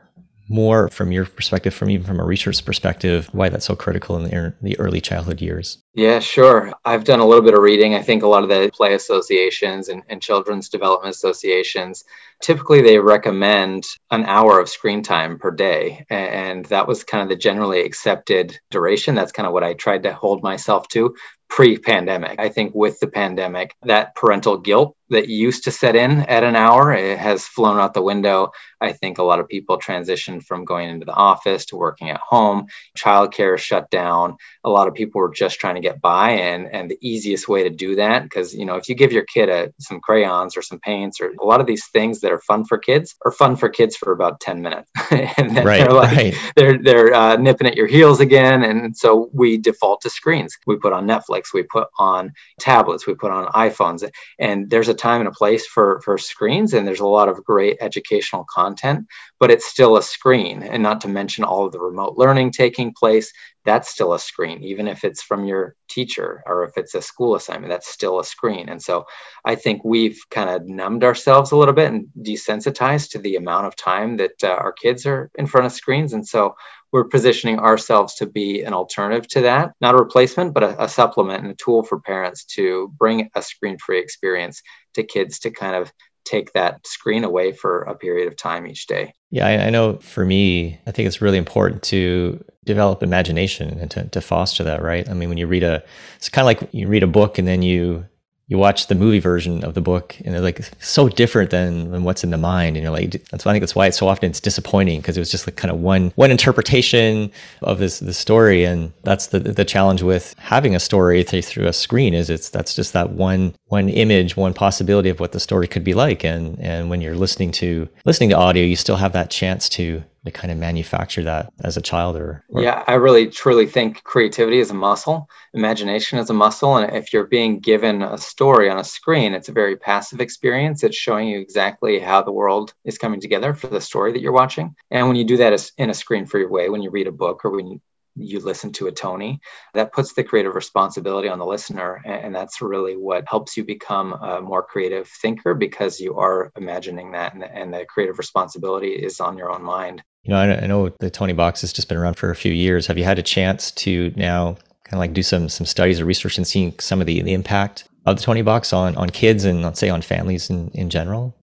more 0.49 0.89
from 0.89 1.13
your 1.13 1.27
perspective, 1.27 1.75
from 1.75 1.91
even 1.91 2.07
from 2.07 2.19
a 2.19 2.25
research 2.25 2.65
perspective, 2.65 3.29
why 3.33 3.51
that's 3.51 3.67
so 3.67 3.77
critical 3.77 4.17
in 4.17 4.25
the, 4.25 4.55
the 4.63 4.79
early 4.81 5.03
childhood 5.03 5.43
years. 5.43 5.80
Yeah, 5.93 6.21
sure. 6.21 6.73
I've 6.85 7.03
done 7.03 7.19
a 7.19 7.27
little 7.27 7.43
bit 7.43 7.55
of 7.55 7.63
reading. 7.63 7.95
I 7.95 8.03
think 8.03 8.23
a 8.23 8.29
lot 8.29 8.45
of 8.45 8.49
the 8.49 8.71
play 8.73 8.95
associations 8.95 9.89
and, 9.89 10.05
and 10.09 10.23
children's 10.23 10.69
development 10.69 11.15
associations 11.15 12.05
typically 12.41 12.81
they 12.81 12.99
recommend 12.99 13.85
an 14.11 14.25
hour 14.25 14.59
of 14.59 14.69
screen 14.69 15.03
time 15.03 15.39
per 15.39 15.51
day. 15.51 16.05
And 16.11 16.65
that 16.67 16.89
was 16.89 17.05
kind 17.05 17.23
of 17.23 17.29
the 17.29 17.37
generally 17.37 17.83
accepted 17.83 18.59
duration. 18.71 19.15
That's 19.15 19.33
kind 19.33 19.47
of 19.47 19.53
what 19.53 19.65
I 19.65 19.75
tried 19.75 20.03
to 20.05 20.13
hold 20.13 20.43
myself 20.43 20.89
to 20.89 21.15
pre 21.49 21.77
pandemic. 21.77 22.39
I 22.39 22.49
think 22.49 22.75
with 22.75 22.99
the 23.01 23.09
pandemic, 23.09 23.75
that 23.83 24.15
parental 24.15 24.57
guilt 24.57 24.97
that 25.11 25.29
used 25.29 25.65
to 25.65 25.73
set 25.73 25.97
in 25.97 26.21
at 26.21 26.45
an 26.45 26.55
hour 26.55 26.93
it 26.93 27.19
has 27.19 27.45
flown 27.45 27.81
out 27.81 27.93
the 27.93 28.03
window. 28.03 28.53
I 28.81 28.93
think 28.93 29.19
a 29.19 29.25
lot 29.25 29.41
of 29.41 29.49
people 29.49 29.79
transitioned 29.79 30.45
from 30.45 30.65
going 30.65 30.89
into 30.89 31.05
the 31.05 31.13
office 31.13 31.67
to 31.67 31.77
working 31.77 32.11
at 32.11 32.21
home. 32.21 32.67
Childcare 32.97 33.59
shut 33.59 33.91
down. 33.91 34.37
A 34.65 34.71
lot 34.71 34.87
of 34.87 34.95
people 34.95 35.21
were 35.21 35.33
just 35.35 35.59
trying 35.59 35.75
to 35.75 35.80
get 35.81 36.01
by, 36.01 36.31
and 36.31 36.67
and 36.73 36.91
the 36.91 36.99
easiest 37.01 37.49
way 37.49 37.63
to 37.63 37.71
do 37.71 37.95
that, 37.97 38.25
because 38.25 38.55
you 38.55 38.65
know, 38.65 38.77
if 38.77 38.89
you 38.89 38.95
give 38.95 39.13
your 39.13 39.25
kid 39.25 39.49
a, 39.49 39.73
some 39.79 40.01
crayons 40.01 40.57
or 40.57 40.63
some 40.63 40.81
paints 40.81 41.21
or 41.21 41.33
a 41.41 41.45
lot 41.45 41.61
of 41.61 41.67
these 41.67 41.87
things 41.89 42.21
that 42.21 42.33
are 42.33 42.41
fun 42.41 42.65
for 42.65 42.79
kids 42.79 43.15
are 43.25 43.33
fun 43.33 43.57
for 43.57 43.69
kids 43.69 43.97
for 43.97 44.13
about 44.13 44.41
ten 44.41 44.63
minutes, 44.63 44.91
and 45.11 45.57
then 45.57 45.65
right, 45.65 45.79
they're 45.79 45.93
like 45.93 46.17
right. 46.17 46.35
they're 46.57 46.79
they're 46.83 47.15
uh, 47.15 47.37
nipping 47.37 47.67
at 47.67 47.77
your 47.77 47.87
heels 47.87 48.21
again, 48.21 48.63
and 48.65 48.97
so 48.97 49.31
we 49.33 49.59
default 49.59 50.01
to 50.03 50.11
screens. 50.11 50.57
We 50.67 50.77
put 50.77 50.93
on 50.93 51.07
Netflix, 51.07 51.53
we 51.55 51.63
put 51.63 51.89
on 51.99 52.33
tablets, 52.59 53.07
we 53.07 53.15
put 53.15 53.31
on 53.31 53.47
iPhones, 53.53 54.09
and 54.39 54.71
there's 54.71 54.89
a 54.89 54.95
time 54.95 55.21
and 55.21 55.29
a 55.29 55.33
place 55.33 55.67
for 55.67 56.01
for 56.05 56.19
screens 56.19 56.75
and 56.75 56.87
there's 56.87 57.01
a 57.01 57.07
lot 57.07 57.29
of 57.29 57.43
great 57.45 57.77
educational 57.81 58.45
content 58.53 59.07
but 59.39 59.51
it's 59.51 59.67
still 59.67 59.97
a 59.97 60.03
screen 60.03 60.63
and 60.63 60.83
not 60.83 61.01
to 61.01 61.09
mention 61.09 61.45
all 61.45 61.67
of 61.67 61.73
the 61.73 61.81
remote 61.81 62.17
learning 62.17 62.51
taking 62.51 62.93
place 62.93 63.33
that's 63.65 63.91
still 63.91 64.15
a 64.15 64.19
screen 64.19 64.63
even 64.63 64.89
if 64.89 65.05
it's 65.05 65.23
from 65.23 65.45
your 65.45 65.75
teacher 65.89 66.43
or 66.47 66.65
if 66.65 66.73
it's 66.77 66.95
a 66.95 67.03
school 67.03 67.35
assignment 67.35 67.71
that's 67.71 67.89
still 67.89 68.19
a 68.21 68.25
screen. 68.25 68.69
And 68.69 68.83
so 68.83 69.05
i 69.45 69.55
think 69.55 69.83
we've 69.85 70.19
kind 70.31 70.51
of 70.51 70.67
numbed 70.67 71.05
ourselves 71.05 71.53
a 71.53 71.57
little 71.57 71.75
bit 71.75 71.93
and 71.93 72.07
desensitized 72.19 73.11
to 73.11 73.19
the 73.19 73.37
amount 73.37 73.67
of 73.67 73.77
time 73.77 74.17
that 74.19 74.43
uh, 74.43 74.49
our 74.49 74.73
kids 74.73 75.07
are 75.07 75.31
in 75.35 75.47
front 75.47 75.67
of 75.67 75.73
screens. 75.73 76.13
And 76.13 76.27
so 76.27 76.55
we're 76.93 77.05
positioning 77.05 77.59
ourselves 77.59 78.15
to 78.17 78.27
be 78.27 78.63
an 78.63 78.75
alternative 78.75 79.29
to 79.29 79.43
that, 79.43 79.73
not 79.81 79.95
a 79.95 79.99
replacement, 79.99 80.55
but 80.55 80.65
a, 80.65 80.85
a 80.85 80.89
supplement 80.89 81.43
and 81.43 81.53
a 81.53 81.57
tool 81.57 81.83
for 81.83 82.01
parents 82.01 82.45
to 82.57 82.93
bring 82.99 83.31
a 83.35 83.43
screen 83.43 83.79
free 83.79 84.01
experience 84.01 84.61
to 84.95 85.05
kids 85.05 85.39
to 85.41 85.51
kind 85.51 85.77
of 85.77 85.93
take 86.31 86.53
that 86.53 86.87
screen 86.87 87.25
away 87.25 87.53
for 87.53 87.83
a 87.83 87.95
period 87.95 88.29
of 88.29 88.37
time 88.37 88.67
each 88.67 88.87
day. 88.87 89.13
Yeah, 89.31 89.47
I, 89.47 89.67
I, 89.67 89.71
know 89.71 89.99
for 89.99 90.25
me, 90.25 90.79
I 90.87 90.93
think 90.93 91.07
it's 91.07 91.21
really 91.21 91.39
important 91.39 91.83
to 91.85 92.43
develop 92.65 93.03
imagination 93.03 93.79
and 93.79 93.91
to, 93.93 94.09
to 94.09 94.21
foster 94.21 94.63
that, 94.65 94.83
right? 94.83 95.09
I 95.09 95.15
mean, 95.15 95.29
when 95.29 95.39
you 95.39 95.47
read 95.47 95.63
a, 95.63 95.83
it's 96.17 96.29
kind 96.29 96.43
of 96.43 96.47
like 96.47 96.73
you 96.73 96.89
read 96.89 97.03
a 97.03 97.09
book 97.09 97.39
and 97.39 97.47
then 97.47 97.63
you 97.63 98.07
you 98.51 98.59
watch 98.59 98.89
the 98.89 98.97
movie 98.97 99.21
version 99.21 99.63
of 99.63 99.75
the 99.75 99.81
book 99.81 100.17
and 100.25 100.35
they're 100.35 100.43
like 100.43 100.61
so 100.81 101.09
different 101.09 101.51
than, 101.51 101.93
than 101.93 102.03
what's 102.03 102.25
in 102.25 102.31
the 102.31 102.37
mind 102.37 102.77
and 102.77 102.83
you're 102.83 102.93
like 102.93 103.13
that's 103.31 103.45
why 103.45 103.53
I 103.53 103.55
think 103.55 103.63
that's 103.63 103.77
why 103.77 103.87
it's 103.87 103.97
so 103.97 104.09
often 104.09 104.29
it's 104.29 104.41
disappointing 104.41 105.01
because 105.01 105.17
it 105.17 105.21
was 105.21 105.31
just 105.31 105.47
like 105.47 105.55
kind 105.55 105.71
of 105.71 105.79
one 105.79 106.13
one 106.17 106.33
interpretation 106.33 107.31
of 107.63 107.79
this 107.79 108.01
the 108.01 108.13
story 108.13 108.65
and 108.65 108.93
that's 109.05 109.29
the 109.29 109.39
the 109.39 109.65
challenge 109.65 110.03
with 110.03 110.35
having 110.39 110.75
a 110.75 110.81
story 110.81 111.23
through 111.23 111.69
a 111.69 111.73
screen 111.73 112.13
is 112.13 112.29
it's 112.29 112.51
that's 112.51 112.75
just 112.75 112.93
that 112.93 113.11
one 113.11 113.55
one 113.67 113.89
image 113.89 114.37
one 114.37 114.53
possibility 114.53 115.09
of 115.09 115.21
what 115.21 115.31
the 115.31 115.41
story 115.41 115.69
could 115.69 115.85
be 115.85 115.95
like 115.95 116.25
and 116.25 116.59
and 116.59 116.91
when 116.91 117.01
you're 117.01 117.15
listening 117.15 117.53
to 117.53 117.89
listening 118.05 118.31
to 118.31 118.37
audio 118.37 118.65
you 118.65 118.75
still 118.75 118.97
have 118.97 119.13
that 119.13 119.31
chance 119.31 119.69
to 119.69 120.03
to 120.25 120.31
kind 120.31 120.53
of 120.53 120.59
manufacture 120.59 121.23
that 121.23 121.53
as 121.65 121.77
a 121.77 121.81
child 121.81 122.17
or, 122.17 122.45
or, 122.49 122.63
yeah 122.63 122.85
i 122.87 122.95
really 122.95 123.27
truly 123.27 123.67
think 123.67 124.03
creativity 124.03 124.59
is 124.59 124.71
a 124.71 124.75
muscle 124.75 125.29
imagination 125.55 126.19
is 126.19 126.31
a 126.31 126.35
muscle 126.35 126.77
and 126.77 126.95
if 126.95 127.13
you're 127.13 127.27
being 127.27 127.59
given 127.59 128.03
a 128.03 128.19
story 128.19 128.69
on 128.69 128.79
a 128.79 128.85
screen 128.85 129.33
it's 129.33 129.49
a 129.49 129.53
very 129.53 129.77
passive 129.77 130.21
experience 130.21 130.83
it's 130.83 130.97
showing 130.97 131.29
you 131.29 131.41
exactly 131.41 131.99
how 131.99 132.23
the 132.23 132.33
world 132.33 132.75
is 132.85 132.99
coming 132.99 133.21
together 133.21 133.55
for 133.55 133.69
the 133.69 133.81
story 133.81 134.13
that 134.13 134.21
you're 134.21 134.33
watching 134.33 134.75
and 134.91 135.07
when 135.07 135.17
you 135.17 135.25
do 135.25 135.37
that 135.37 135.71
in 135.79 135.91
a 135.91 135.95
screen 135.95 136.27
free 136.27 136.47
way 136.47 136.69
when 136.69 136.83
you 136.83 136.91
read 136.91 137.07
a 137.07 137.13
book 137.13 137.45
or 137.45 137.51
when 137.51 137.67
you 137.67 137.81
you 138.17 138.41
listen 138.41 138.73
to 138.73 138.87
a 138.87 138.93
Tonie. 138.93 139.41
That 139.75 139.93
puts 139.93 140.13
the 140.13 140.25
creative 140.25 140.55
responsibility 140.55 141.29
on 141.29 141.39
the 141.39 141.47
listener. 141.47 142.03
And 142.05 142.35
that's 142.35 142.61
really 142.61 142.97
what 142.97 143.29
helps 143.29 143.57
you 143.57 143.65
become 143.65 144.13
a 144.13 144.41
more 144.41 144.63
creative 144.63 145.09
thinker 145.09 145.55
because 145.55 146.01
you 146.01 146.19
are 146.19 146.53
imagining 146.57 147.13
that 147.13 147.35
and 147.35 147.43
the, 147.43 147.55
and 147.55 147.73
the 147.73 147.85
creative 147.87 148.19
responsibility 148.19 148.91
is 148.91 149.21
on 149.21 149.39
your 149.39 149.51
own 149.51 149.63
mind. 149.63 150.03
You 150.25 150.33
know, 150.33 150.37
I, 150.37 150.63
I 150.63 150.67
know 150.67 150.91
the 151.01 151.11
Toniebox 151.11 151.63
has 151.63 151.73
just 151.73 151.89
been 151.89 151.97
around 151.97 152.15
for 152.15 152.31
a 152.31 152.37
few 152.37 152.53
years. 152.53 152.87
Have 152.87 152.99
you 152.99 153.05
had 153.05 153.19
a 153.19 153.23
chance 153.23 153.71
to 153.73 154.13
now 154.17 154.55
kind 154.85 154.95
of 154.95 154.99
like 154.99 155.13
do 155.13 155.23
some 155.23 155.49
some 155.49 155.67
studies 155.67 156.01
or 156.01 156.05
research 156.05 156.37
and 156.37 156.47
seeing 156.47 156.79
some 156.79 157.01
of 157.01 157.07
the, 157.07 157.23
the 157.23 157.33
impact 157.33 157.85
of 158.07 158.17
the 158.17 158.23
Toniebox 158.23 158.73
on 158.73 158.97
on 158.97 159.11
kids 159.11 159.45
and 159.45 159.63
let's 159.63 159.81
say 159.81 159.89
on 159.89 160.03
families 160.03 160.51
in, 160.51 160.71
in 160.71 160.91
general? 160.91 161.35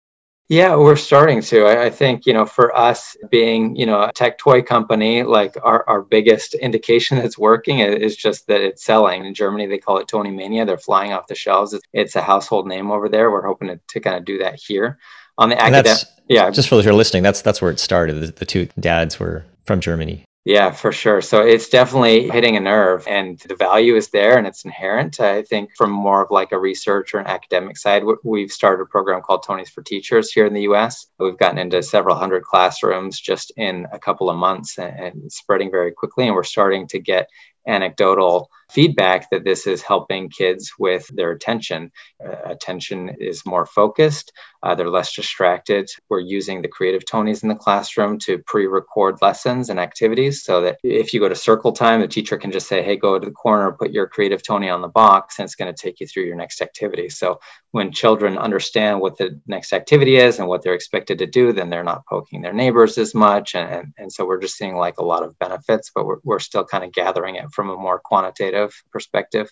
Yeah, 0.49 0.77
we're 0.77 0.95
starting 0.95 1.41
to. 1.41 1.65
I, 1.65 1.85
I, 1.85 1.89
think, 1.89 2.25
you 2.25 2.31
know, 2.31 2.45
for 2.45 2.73
us 2.73 3.17
being, 3.29 3.75
you 3.75 3.85
know, 3.85 4.03
a 4.03 4.13
tech 4.13 4.37
toy 4.37 4.61
company, 4.61 5.23
like 5.23 5.57
our, 5.61 5.83
our 5.89 6.01
biggest 6.01 6.53
indication 6.53 7.17
that's 7.17 7.37
working 7.37 7.79
is 7.79 8.15
just 8.15 8.47
that 8.47 8.61
it's 8.61 8.81
selling. 8.81 9.25
In 9.25 9.33
Germany, 9.33 9.67
they 9.67 9.77
call 9.77 9.97
it 9.97 10.07
Tonie 10.07 10.31
Mania. 10.31 10.65
They're 10.65 10.77
flying 10.77 11.11
off 11.11 11.27
the 11.27 11.35
shelves. 11.35 11.77
It's, 11.91 12.15
a 12.15 12.21
household 12.21 12.65
name 12.65 12.91
over 12.91 13.09
there. 13.09 13.29
We're 13.29 13.45
hoping 13.45 13.67
to, 13.67 13.79
to 13.89 13.99
kind 13.99 14.15
of 14.15 14.23
do 14.23 14.37
that 14.37 14.55
here. 14.55 14.99
On 15.37 15.49
the 15.49 15.61
academic, 15.61 15.97
yeah. 16.27 16.49
Just 16.49 16.67
for 16.67 16.75
those 16.75 16.85
who 16.85 16.91
are 16.91 16.95
listening, 16.95 17.23
that's 17.23 17.41
that's 17.41 17.61
where 17.61 17.71
it 17.71 17.79
started. 17.79 18.15
The, 18.15 18.27
the 18.27 18.45
two 18.45 18.67
dads 18.79 19.19
were 19.19 19.45
from 19.65 19.81
Germany. 19.81 20.23
Yeah, 20.47 20.71
for 20.71 20.93
sure. 20.93 21.19
So 21.19 21.41
it's 21.41 21.67
definitely 21.67 22.29
hitting 22.29 22.55
a 22.55 22.61
nerve 22.61 23.05
and 23.05 23.37
the 23.37 23.55
value 23.55 23.97
is 23.97 24.07
there 24.11 24.37
and 24.37 24.47
it's 24.47 24.63
inherent. 24.63 25.19
I 25.19 25.41
think 25.41 25.75
from 25.75 25.91
more 25.91 26.23
of 26.23 26.31
like 26.31 26.53
a 26.53 26.57
research 26.57 27.13
or 27.13 27.19
an 27.19 27.27
academic 27.27 27.77
side, 27.77 28.03
we've 28.23 28.49
started 28.49 28.83
a 28.83 28.85
program 28.85 29.21
called 29.21 29.43
Tonies 29.43 29.69
for 29.69 29.81
Teachers 29.81 30.31
here 30.31 30.45
in 30.45 30.53
the 30.53 30.61
US. 30.61 31.07
We've 31.19 31.37
gotten 31.37 31.57
into 31.57 31.83
several 31.83 32.15
hundred 32.15 32.43
classrooms 32.43 33.19
just 33.19 33.51
in 33.57 33.87
a 33.91 33.99
couple 33.99 34.29
of 34.29 34.37
months 34.37 34.79
and 34.79 35.29
spreading 35.29 35.69
very 35.69 35.91
quickly. 35.91 36.27
And 36.27 36.33
we're 36.33 36.43
starting 36.43 36.87
to 36.87 36.99
get 36.99 37.27
anecdotal 37.67 38.49
feedback 38.77 39.27
that 39.31 39.43
this 39.43 39.65
is 39.65 39.81
helping 39.81 40.29
kids 40.29 40.71
with 40.77 41.07
their 41.15 41.31
attention. 41.31 41.91
Uh, 42.23 42.35
attention 42.45 43.09
is 43.19 43.43
more 43.43 43.65
focused, 43.65 44.31
uh, 44.63 44.75
they're 44.75 44.89
less 44.89 45.15
distracted. 45.15 45.89
We're 46.09 46.19
using 46.19 46.61
the 46.61 46.67
creative 46.67 47.05
Tonies 47.05 47.43
in 47.43 47.49
the 47.49 47.55
classroom 47.55 48.17
to 48.19 48.39
pre 48.39 48.67
record 48.67 49.17
lessons 49.21 49.69
and 49.69 49.79
activities 49.79 50.43
so 50.43 50.61
that 50.61 50.77
if 50.83 51.13
you 51.13 51.19
go 51.19 51.29
to 51.29 51.35
circle 51.35 51.71
time, 51.71 52.01
the 52.01 52.07
teacher 52.07 52.37
can 52.37 52.51
just 52.51 52.67
say, 52.67 52.83
hey, 52.83 52.97
go 52.97 53.19
to 53.19 53.25
the 53.25 53.31
corner, 53.31 53.71
put 53.71 53.91
your 53.91 54.07
creative 54.07 54.43
Tonie 54.43 54.69
on 54.69 54.81
the 54.81 54.87
box, 54.87 55.37
and 55.37 55.45
it's 55.45 55.55
going 55.55 55.73
to 55.73 55.81
take 55.81 55.99
you 55.99 56.07
through 56.07 56.25
your 56.25 56.35
next 56.35 56.61
activity. 56.61 57.09
So 57.09 57.39
when 57.71 57.91
children 57.91 58.37
understand 58.37 58.99
what 58.99 59.17
the 59.17 59.39
next 59.45 59.73
activity 59.73 60.17
is 60.17 60.39
and 60.39 60.47
what 60.47 60.63
they're 60.63 60.73
expected 60.73 61.19
to 61.19 61.27
do, 61.27 61.53
then 61.53 61.69
they're 61.69 61.83
not 61.83 62.05
poking 62.07 62.41
their 62.41 62.53
neighbors 62.53 62.97
as 62.97 63.13
much. 63.13 63.53
And, 63.55 63.93
and, 63.97 64.11
so 64.11 64.25
we're 64.25 64.41
just 64.41 64.57
seeing 64.57 64.75
like 64.75 64.97
a 64.97 65.05
lot 65.05 65.21
of 65.21 65.37
benefits, 65.37 65.91
but 65.93 66.05
we're, 66.05 66.17
we're 66.23 66.39
still 66.39 66.65
kind 66.65 66.83
of 66.83 66.91
gathering 66.91 67.35
it 67.35 67.51
from 67.51 67.69
a 67.69 67.77
more 67.77 67.99
quantitative 68.03 68.66
perspective. 68.91 69.51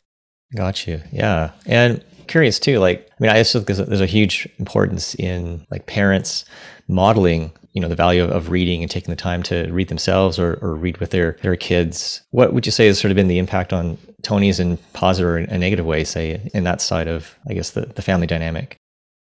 Got 0.55 0.87
you. 0.87 1.01
Yeah. 1.11 1.51
And 1.65 2.03
curious 2.27 2.59
too, 2.59 2.79
like, 2.79 3.09
I 3.11 3.15
mean, 3.19 3.31
I 3.31 3.39
also 3.39 3.61
think 3.61 3.87
there's 3.87 4.01
a 4.01 4.05
huge 4.05 4.47
importance 4.59 5.15
in 5.15 5.65
like 5.71 5.85
parents 5.85 6.45
modeling, 6.87 7.51
you 7.73 7.81
know, 7.81 7.87
the 7.87 7.95
value 7.95 8.23
of, 8.23 8.29
of 8.31 8.49
reading 8.51 8.81
and 8.81 8.91
taking 8.91 9.11
the 9.11 9.15
time 9.15 9.43
to 9.43 9.71
read 9.71 9.89
themselves 9.89 10.39
or, 10.39 10.59
or 10.61 10.75
read 10.75 10.97
with 10.97 11.09
their, 11.11 11.37
their 11.41 11.55
kids. 11.55 12.21
What 12.31 12.53
would 12.53 12.65
you 12.65 12.71
say 12.71 12.87
has 12.87 12.99
sort 12.99 13.11
of 13.11 13.15
been 13.15 13.27
the 13.27 13.39
impact 13.39 13.73
on 13.73 13.97
Tonies 14.21 14.59
in 14.59 14.77
positive 14.93 15.29
or 15.29 15.37
a 15.37 15.57
negative 15.57 15.85
way, 15.85 16.03
say, 16.03 16.49
in 16.53 16.63
that 16.63 16.81
side 16.81 17.07
of, 17.07 17.35
I 17.47 17.53
guess, 17.53 17.71
the, 17.71 17.81
the 17.81 18.01
family 18.01 18.27
dynamic? 18.27 18.77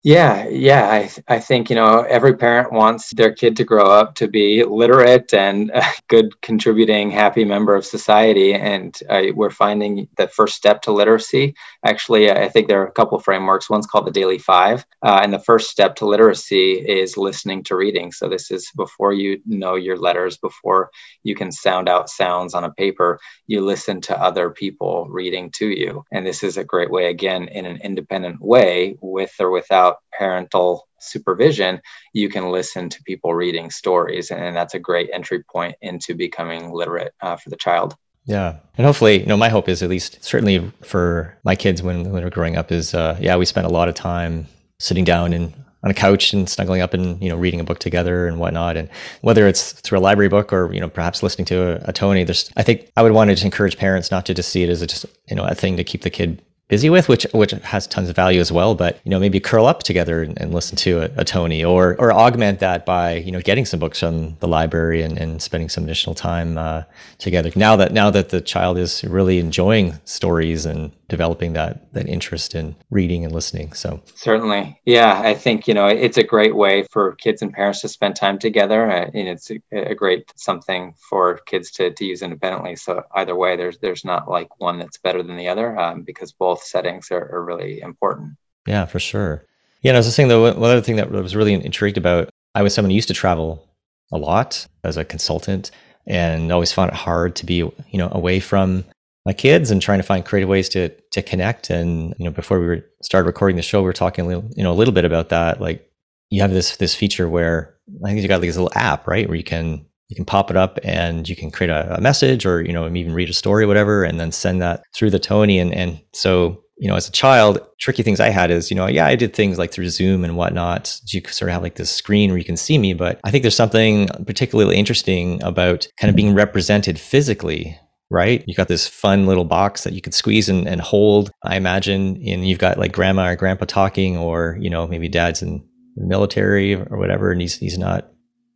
Yeah, 0.06 0.46
yeah. 0.48 0.88
I, 0.88 1.10
I 1.26 1.40
think, 1.40 1.68
you 1.68 1.74
know, 1.74 2.02
every 2.02 2.36
parent 2.36 2.70
wants 2.72 3.10
their 3.10 3.34
kid 3.34 3.56
to 3.56 3.64
grow 3.64 3.86
up 3.90 4.14
to 4.16 4.28
be 4.28 4.62
literate 4.62 5.34
and 5.34 5.72
a 5.74 5.82
good, 6.06 6.40
contributing, 6.42 7.10
happy 7.10 7.44
member 7.44 7.74
of 7.74 7.84
society. 7.84 8.54
And 8.54 8.96
uh, 9.10 9.22
we're 9.34 9.50
finding 9.50 10.06
the 10.16 10.28
first 10.28 10.54
step 10.54 10.80
to 10.82 10.92
literacy. 10.92 11.56
Actually, 11.84 12.30
I 12.30 12.48
think 12.48 12.68
there 12.68 12.80
are 12.82 12.86
a 12.86 12.92
couple 12.92 13.18
of 13.18 13.24
frameworks. 13.24 13.68
One's 13.68 13.88
called 13.88 14.06
the 14.06 14.12
Daily 14.12 14.38
Five. 14.38 14.86
Uh, 15.02 15.18
and 15.24 15.32
the 15.32 15.40
first 15.40 15.70
step 15.70 15.96
to 15.96 16.06
literacy 16.06 16.74
is 16.74 17.16
listening 17.16 17.64
to 17.64 17.74
reading. 17.74 18.12
So 18.12 18.28
this 18.28 18.52
is 18.52 18.70
before 18.76 19.12
you 19.12 19.40
know 19.44 19.74
your 19.74 19.98
letters, 19.98 20.36
before 20.36 20.88
you 21.24 21.34
can 21.34 21.50
sound 21.50 21.88
out 21.88 22.08
sounds 22.08 22.54
on 22.54 22.62
a 22.62 22.70
paper, 22.70 23.18
you 23.48 23.60
listen 23.60 24.00
to 24.02 24.22
other 24.22 24.50
people 24.50 25.08
reading 25.10 25.50
to 25.56 25.66
you. 25.66 26.04
And 26.12 26.24
this 26.24 26.44
is 26.44 26.56
a 26.58 26.64
great 26.64 26.92
way, 26.92 27.08
again, 27.10 27.48
in 27.48 27.66
an 27.66 27.80
independent 27.82 28.40
way, 28.40 28.96
with 29.00 29.32
or 29.40 29.50
without 29.96 30.18
parental 30.18 30.88
supervision, 31.00 31.80
you 32.12 32.28
can 32.28 32.50
listen 32.50 32.88
to 32.88 33.02
people 33.04 33.34
reading 33.34 33.70
stories. 33.70 34.30
And 34.30 34.56
that's 34.56 34.74
a 34.74 34.78
great 34.78 35.10
entry 35.12 35.42
point 35.52 35.76
into 35.82 36.14
becoming 36.14 36.72
literate 36.72 37.12
uh, 37.20 37.36
for 37.36 37.50
the 37.50 37.56
child. 37.56 37.96
Yeah. 38.24 38.56
And 38.76 38.86
hopefully, 38.86 39.20
you 39.20 39.26
know, 39.26 39.36
my 39.36 39.48
hope 39.48 39.68
is 39.68 39.82
at 39.82 39.90
least 39.90 40.22
certainly 40.24 40.72
for 40.82 41.36
my 41.44 41.54
kids 41.54 41.82
when, 41.82 42.10
when 42.10 42.22
they're 42.22 42.30
growing 42.30 42.56
up 42.56 42.72
is, 42.72 42.92
uh, 42.92 43.16
yeah, 43.20 43.36
we 43.36 43.44
spent 43.44 43.66
a 43.66 43.70
lot 43.70 43.88
of 43.88 43.94
time 43.94 44.46
sitting 44.80 45.04
down 45.04 45.32
and 45.32 45.52
on 45.84 45.90
a 45.90 45.94
couch 45.94 46.32
and 46.32 46.48
snuggling 46.48 46.80
up 46.80 46.92
and, 46.92 47.22
you 47.22 47.28
know, 47.28 47.36
reading 47.36 47.60
a 47.60 47.64
book 47.64 47.78
together 47.78 48.26
and 48.26 48.40
whatnot. 48.40 48.76
And 48.76 48.88
whether 49.20 49.46
it's 49.46 49.72
through 49.72 49.98
a 49.98 50.00
library 50.00 50.28
book 50.28 50.52
or, 50.52 50.72
you 50.72 50.80
know, 50.80 50.88
perhaps 50.88 51.22
listening 51.22 51.44
to 51.46 51.84
a, 51.86 51.90
a 51.90 51.92
Tonie, 51.92 52.24
there's, 52.24 52.50
I 52.56 52.64
think 52.64 52.90
I 52.96 53.02
would 53.02 53.12
want 53.12 53.28
to 53.28 53.34
just 53.34 53.44
encourage 53.44 53.76
parents 53.76 54.10
not 54.10 54.26
to 54.26 54.34
just 54.34 54.48
see 54.48 54.64
it 54.64 54.70
as 54.70 54.82
a, 54.82 54.88
just, 54.88 55.06
you 55.28 55.36
know, 55.36 55.44
a 55.44 55.54
thing 55.54 55.76
to 55.76 55.84
keep 55.84 56.02
the 56.02 56.10
kid 56.10 56.42
busy 56.68 56.90
with, 56.90 57.08
which 57.08 57.26
which 57.32 57.52
has 57.52 57.86
tons 57.86 58.08
of 58.08 58.16
value 58.16 58.40
as 58.40 58.50
well. 58.50 58.74
But 58.74 59.00
you 59.04 59.10
know, 59.10 59.18
maybe 59.18 59.40
curl 59.40 59.66
up 59.66 59.82
together 59.82 60.22
and, 60.22 60.38
and 60.40 60.52
listen 60.52 60.76
to 60.78 61.02
a, 61.02 61.10
a, 61.20 61.24
Tonie, 61.24 61.64
or 61.64 61.96
or 61.98 62.12
augment 62.12 62.60
that 62.60 62.84
by 62.84 63.14
you 63.14 63.32
know 63.32 63.40
getting 63.40 63.64
some 63.64 63.80
books 63.80 64.00
from 64.00 64.36
the 64.40 64.48
library 64.48 65.02
and, 65.02 65.18
and 65.18 65.40
spending 65.40 65.68
some 65.68 65.84
additional 65.84 66.14
time 66.14 66.58
uh, 66.58 66.82
together. 67.18 67.50
Now 67.54 67.76
that 67.76 67.92
now 67.92 68.10
that 68.10 68.30
the 68.30 68.40
child 68.40 68.78
is 68.78 69.04
really 69.04 69.38
enjoying 69.38 69.94
stories 70.04 70.66
and 70.66 70.92
developing 71.08 71.52
that 71.52 71.92
that 71.92 72.08
interest 72.08 72.54
in 72.54 72.74
reading 72.90 73.24
and 73.24 73.32
listening. 73.32 73.72
So 73.72 74.02
certainly, 74.14 74.80
yeah, 74.84 75.20
I 75.20 75.34
think 75.34 75.68
you 75.68 75.74
know 75.74 75.86
it's 75.86 76.16
a 76.16 76.22
great 76.22 76.56
way 76.56 76.84
for 76.90 77.14
kids 77.16 77.42
and 77.42 77.52
parents 77.52 77.80
to 77.82 77.88
spend 77.88 78.16
time 78.16 78.38
together, 78.38 78.90
uh, 78.90 79.10
and 79.14 79.28
it's 79.28 79.50
a, 79.50 79.60
a, 79.72 79.94
great 79.94 80.32
something 80.36 80.94
for 81.08 81.38
kids 81.46 81.70
to, 81.72 81.90
to 81.92 82.04
use 82.04 82.22
independently. 82.22 82.76
So 82.76 83.02
either 83.14 83.36
way, 83.36 83.56
there's 83.56 83.78
there's 83.78 84.04
not 84.04 84.28
like 84.28 84.60
one 84.60 84.78
that's 84.78 84.98
better 84.98 85.22
than 85.22 85.36
the 85.36 85.48
other 85.48 85.78
um, 85.78 86.02
because 86.02 86.32
both 86.32 86.62
settings 86.62 87.10
are, 87.10 87.30
are 87.32 87.44
really 87.44 87.80
important. 87.80 88.36
Yeah, 88.66 88.86
for 88.86 88.98
sure. 88.98 89.44
Yeah, 89.82 89.90
and 89.90 89.96
I 89.96 90.00
was 90.00 90.06
just 90.06 90.16
saying 90.16 90.28
though, 90.28 90.42
one 90.42 90.70
other 90.70 90.80
thing 90.80 90.96
that 90.96 91.10
was 91.10 91.36
really 91.36 91.54
intrigued 91.54 91.98
about, 91.98 92.30
I 92.54 92.62
was 92.62 92.74
someone 92.74 92.90
who 92.90 92.96
used 92.96 93.08
to 93.08 93.14
travel 93.14 93.68
a 94.12 94.18
lot 94.18 94.66
as 94.82 94.96
a 94.96 95.04
consultant 95.04 95.70
and 96.06 96.52
always 96.52 96.72
found 96.72 96.90
it 96.90 96.96
hard 96.96 97.36
to 97.36 97.46
be, 97.46 97.56
you 97.56 97.74
know, 97.94 98.08
away 98.12 98.40
from 98.40 98.84
my 99.26 99.32
kids 99.32 99.72
and 99.72 99.82
trying 99.82 99.98
to 99.98 100.04
find 100.04 100.24
creative 100.24 100.48
ways 100.48 100.68
to 100.70 100.88
to 101.10 101.20
connect. 101.20 101.68
And 101.68 102.14
you 102.16 102.24
know, 102.24 102.30
before 102.30 102.60
we 102.60 102.66
were, 102.66 102.86
started 103.02 103.26
recording 103.26 103.56
the 103.56 103.62
show, 103.62 103.80
we 103.80 103.86
were 103.86 103.92
talking 103.92 104.24
a 104.24 104.28
little, 104.28 104.48
you 104.54 104.62
know, 104.62 104.72
a 104.72 104.74
little 104.74 104.94
bit 104.94 105.04
about 105.04 105.28
that. 105.30 105.60
Like, 105.60 105.90
you 106.30 106.40
have 106.40 106.52
this 106.52 106.76
this 106.76 106.94
feature 106.94 107.28
where 107.28 107.74
I 108.04 108.08
think 108.08 108.22
you 108.22 108.28
got 108.28 108.40
like 108.40 108.48
this 108.48 108.56
little 108.56 108.72
app, 108.74 109.06
right, 109.06 109.28
where 109.28 109.36
you 109.36 109.44
can 109.44 109.84
you 110.08 110.14
can 110.14 110.24
pop 110.24 110.50
it 110.50 110.56
up 110.56 110.78
and 110.84 111.28
you 111.28 111.34
can 111.34 111.50
create 111.50 111.70
a, 111.70 111.96
a 111.96 112.00
message 112.00 112.46
or 112.46 112.62
you 112.62 112.72
know 112.72 112.88
even 112.94 113.12
read 113.12 113.28
a 113.28 113.34
story 113.34 113.64
or 113.64 113.66
whatever, 113.66 114.04
and 114.04 114.20
then 114.20 114.30
send 114.30 114.62
that 114.62 114.84
through 114.94 115.10
the 115.10 115.18
Tonie. 115.18 115.58
And 115.58 115.74
and 115.74 116.00
so 116.14 116.62
you 116.78 116.88
know, 116.88 116.94
as 116.94 117.08
a 117.08 117.12
child, 117.12 117.58
tricky 117.80 118.02
things 118.02 118.20
I 118.20 118.28
had 118.28 118.50
is, 118.50 118.70
you 118.70 118.76
know, 118.76 118.86
yeah, 118.86 119.06
I 119.06 119.16
did 119.16 119.34
things 119.34 119.58
like 119.58 119.72
through 119.72 119.88
Zoom 119.88 120.24
and 120.24 120.36
whatnot. 120.36 121.00
You 121.06 121.22
sort 121.28 121.48
of 121.48 121.54
have 121.54 121.62
like 121.62 121.76
this 121.76 121.90
screen 121.90 122.30
where 122.30 122.38
you 122.38 122.44
can 122.44 122.58
see 122.58 122.76
me, 122.76 122.92
but 122.92 123.18
I 123.24 123.30
think 123.30 123.42
there's 123.42 123.56
something 123.56 124.08
particularly 124.26 124.76
interesting 124.76 125.42
about 125.42 125.88
kind 125.98 126.10
of 126.10 126.16
being 126.16 126.34
represented 126.34 127.00
physically 127.00 127.78
right? 128.10 128.44
You 128.46 128.54
got 128.54 128.68
this 128.68 128.86
fun 128.86 129.26
little 129.26 129.44
box 129.44 129.84
that 129.84 129.92
you 129.92 130.00
could 130.00 130.14
squeeze 130.14 130.48
and, 130.48 130.68
and 130.68 130.80
hold. 130.80 131.30
I 131.44 131.56
imagine, 131.56 132.22
and 132.26 132.46
you've 132.46 132.58
got 132.58 132.78
like 132.78 132.92
grandma 132.92 133.30
or 133.30 133.36
grandpa 133.36 133.64
talking, 133.64 134.16
or 134.16 134.56
you 134.60 134.70
know 134.70 134.86
maybe 134.86 135.08
dad's 135.08 135.42
in 135.42 135.66
the 135.96 136.06
military 136.06 136.74
or 136.74 136.98
whatever, 136.98 137.32
and 137.32 137.40
he's 137.40 137.56
he's 137.56 137.78
not 137.78 138.08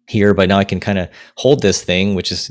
here, 0.09 0.35
but 0.35 0.49
now 0.49 0.59
I 0.59 0.65
can 0.65 0.81
kind 0.81 0.99
of 0.99 1.09
hold 1.37 1.63
this 1.63 1.83
thing, 1.83 2.15
which 2.15 2.33
is 2.33 2.51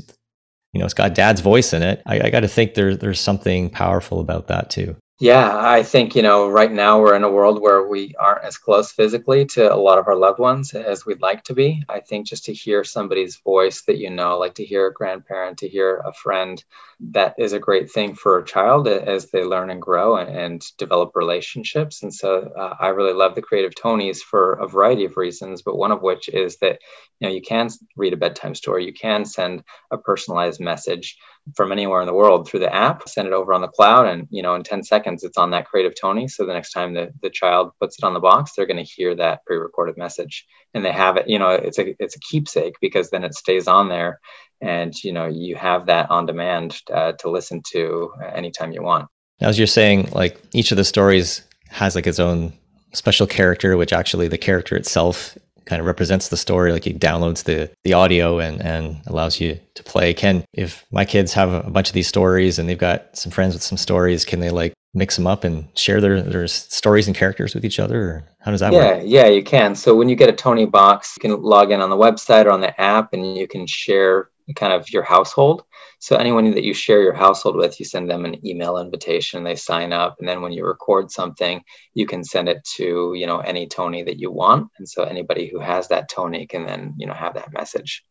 you 0.72 0.78
know 0.78 0.84
it's 0.84 0.94
got 0.94 1.14
dad's 1.14 1.40
voice 1.40 1.72
in 1.72 1.82
it. 1.82 2.02
I, 2.06 2.20
I 2.20 2.30
got 2.30 2.40
to 2.40 2.48
think 2.48 2.74
there 2.74 2.96
there's 2.96 3.20
something 3.20 3.70
powerful 3.70 4.20
about 4.20 4.48
that 4.48 4.70
too. 4.70 4.96
Yeah, 5.22 5.54
I 5.54 5.82
think, 5.82 6.16
you 6.16 6.22
know, 6.22 6.48
right 6.48 6.72
now 6.72 6.98
we're 6.98 7.14
in 7.14 7.24
a 7.24 7.30
world 7.30 7.60
where 7.60 7.86
we 7.86 8.14
aren't 8.18 8.42
as 8.42 8.56
close 8.56 8.90
physically 8.90 9.44
to 9.48 9.70
a 9.70 9.76
lot 9.76 9.98
of 9.98 10.08
our 10.08 10.16
loved 10.16 10.38
ones 10.38 10.72
as 10.72 11.04
we'd 11.04 11.20
like 11.20 11.44
to 11.44 11.52
be. 11.54 11.82
I 11.90 12.00
think 12.00 12.26
just 12.26 12.46
to 12.46 12.54
hear 12.54 12.84
somebody's 12.84 13.36
voice 13.36 13.82
that 13.82 13.98
you 13.98 14.08
know, 14.08 14.38
like 14.38 14.54
to 14.54 14.64
hear 14.64 14.86
a 14.86 14.94
grandparent, 14.94 15.58
to 15.58 15.68
hear 15.68 15.98
a 16.06 16.14
friend, 16.14 16.64
that 17.10 17.34
is 17.38 17.52
a 17.52 17.58
great 17.58 17.90
thing 17.90 18.14
for 18.14 18.38
a 18.38 18.44
child 18.46 18.88
as 18.88 19.30
they 19.30 19.44
learn 19.44 19.68
and 19.68 19.82
grow 19.82 20.16
and, 20.16 20.34
and 20.34 20.64
develop 20.78 21.10
relationships. 21.14 22.02
And 22.02 22.14
so 22.14 22.50
uh, 22.58 22.76
I 22.80 22.88
really 22.88 23.12
love 23.12 23.34
the 23.34 23.42
Creative 23.42 23.74
Tonies 23.74 24.22
for 24.22 24.54
a 24.54 24.66
variety 24.68 25.04
of 25.04 25.18
reasons, 25.18 25.60
but 25.60 25.76
one 25.76 25.92
of 25.92 26.00
which 26.00 26.30
is 26.30 26.56
that, 26.58 26.78
you 27.18 27.28
know, 27.28 27.34
you 27.34 27.42
can 27.42 27.68
read 27.94 28.14
a 28.14 28.16
bedtime 28.16 28.54
story, 28.54 28.86
you 28.86 28.94
can 28.94 29.26
send 29.26 29.64
a 29.90 29.98
personalized 29.98 30.60
message 30.60 31.18
from 31.54 31.72
anywhere 31.72 32.00
in 32.00 32.06
the 32.06 32.14
world 32.14 32.48
through 32.48 32.60
the 32.60 32.74
app, 32.74 33.08
send 33.08 33.26
it 33.26 33.32
over 33.32 33.52
on 33.52 33.60
the 33.60 33.68
cloud, 33.68 34.06
and 34.06 34.26
you 34.30 34.42
know, 34.42 34.54
in 34.54 34.62
10 34.62 34.82
seconds, 34.82 35.24
it's 35.24 35.38
on 35.38 35.50
that 35.50 35.66
Creative 35.66 35.92
Tonie. 35.98 36.28
So 36.28 36.46
the 36.46 36.52
next 36.52 36.72
time 36.72 36.94
the, 36.94 37.12
the 37.22 37.30
child 37.30 37.72
puts 37.80 37.98
it 37.98 38.04
on 38.04 38.14
the 38.14 38.20
box, 38.20 38.52
they're 38.52 38.66
going 38.66 38.84
to 38.84 38.90
hear 38.90 39.14
that 39.16 39.44
pre-recorded 39.44 39.96
message, 39.96 40.46
and 40.74 40.84
they 40.84 40.92
have 40.92 41.16
it. 41.16 41.28
You 41.28 41.38
know, 41.38 41.50
it's 41.50 41.78
a 41.78 41.94
it's 42.02 42.16
a 42.16 42.20
keepsake 42.20 42.74
because 42.80 43.10
then 43.10 43.24
it 43.24 43.34
stays 43.34 43.66
on 43.68 43.88
there, 43.88 44.20
and 44.60 44.94
you 45.02 45.12
know, 45.12 45.26
you 45.26 45.56
have 45.56 45.86
that 45.86 46.10
on 46.10 46.26
demand 46.26 46.80
uh, 46.92 47.12
to 47.12 47.30
listen 47.30 47.62
to 47.72 48.12
anytime 48.34 48.72
you 48.72 48.82
want. 48.82 49.08
As 49.40 49.58
you're 49.58 49.66
saying, 49.66 50.10
like 50.12 50.40
each 50.52 50.70
of 50.70 50.76
the 50.76 50.84
stories 50.84 51.42
has 51.70 51.94
like 51.94 52.06
its 52.06 52.20
own 52.20 52.52
special 52.92 53.26
character, 53.26 53.76
which 53.76 53.92
actually 53.92 54.28
the 54.28 54.38
character 54.38 54.76
itself 54.76 55.36
kind 55.64 55.80
of 55.80 55.86
represents 55.86 56.28
the 56.28 56.36
story 56.36 56.72
like 56.72 56.86
it 56.86 56.98
downloads 56.98 57.44
the 57.44 57.70
the 57.84 57.92
audio 57.92 58.38
and 58.38 58.60
and 58.62 59.00
allows 59.06 59.40
you 59.40 59.58
to 59.74 59.82
play. 59.82 60.14
Can 60.14 60.44
if 60.52 60.84
my 60.90 61.04
kids 61.04 61.32
have 61.34 61.52
a 61.52 61.70
bunch 61.70 61.88
of 61.88 61.94
these 61.94 62.08
stories 62.08 62.58
and 62.58 62.68
they've 62.68 62.78
got 62.78 63.16
some 63.16 63.32
friends 63.32 63.54
with 63.54 63.62
some 63.62 63.78
stories 63.78 64.24
can 64.24 64.40
they 64.40 64.50
like 64.50 64.72
mix 64.92 65.14
them 65.14 65.26
up 65.26 65.44
and 65.44 65.66
share 65.78 66.00
their 66.00 66.22
their 66.22 66.46
stories 66.48 67.06
and 67.06 67.16
characters 67.16 67.54
with 67.54 67.64
each 67.64 67.78
other? 67.78 68.02
Or 68.02 68.24
how 68.40 68.50
does 68.50 68.60
that 68.60 68.72
work? 68.72 68.82
yeah, 68.82 68.94
work 68.94 69.02
yeah 69.06 69.26
you 69.26 69.42
can. 69.42 69.74
So 69.74 69.94
when 69.94 70.08
you 70.08 70.16
get 70.16 70.28
a 70.28 70.32
Toniebox 70.32 71.16
you 71.16 71.20
can 71.20 71.42
log 71.42 71.70
in 71.70 71.80
on 71.80 71.90
the 71.90 71.96
website 71.96 72.46
or 72.46 72.50
on 72.50 72.60
the 72.60 72.78
app 72.80 73.12
and 73.12 73.36
you 73.36 73.46
can 73.46 73.66
share 73.66 74.30
kind 74.56 74.72
of 74.72 74.90
your 74.90 75.02
household. 75.02 75.64
So 75.98 76.16
anyone 76.16 76.50
that 76.52 76.64
you 76.64 76.74
share 76.74 77.02
your 77.02 77.12
household 77.12 77.56
with, 77.56 77.78
you 77.78 77.84
send 77.84 78.10
them 78.10 78.24
an 78.24 78.44
email 78.46 78.78
invitation, 78.78 79.44
they 79.44 79.56
sign 79.56 79.92
up, 79.92 80.16
and 80.18 80.28
then 80.28 80.40
when 80.42 80.52
you 80.52 80.64
record 80.64 81.10
something, 81.10 81.62
you 81.94 82.06
can 82.06 82.24
send 82.24 82.48
it 82.48 82.64
to, 82.76 83.12
you 83.14 83.26
know, 83.26 83.40
any 83.40 83.66
Tonie 83.66 84.02
that 84.04 84.18
you 84.18 84.30
want. 84.30 84.68
And 84.78 84.88
so 84.88 85.04
anybody 85.04 85.48
who 85.48 85.60
has 85.60 85.88
that 85.88 86.08
Tonie 86.08 86.46
can 86.46 86.66
then, 86.66 86.94
you 86.96 87.06
know, 87.06 87.14
have 87.14 87.34
that 87.34 87.52
message. 87.52 88.04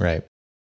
Right. 0.00 0.24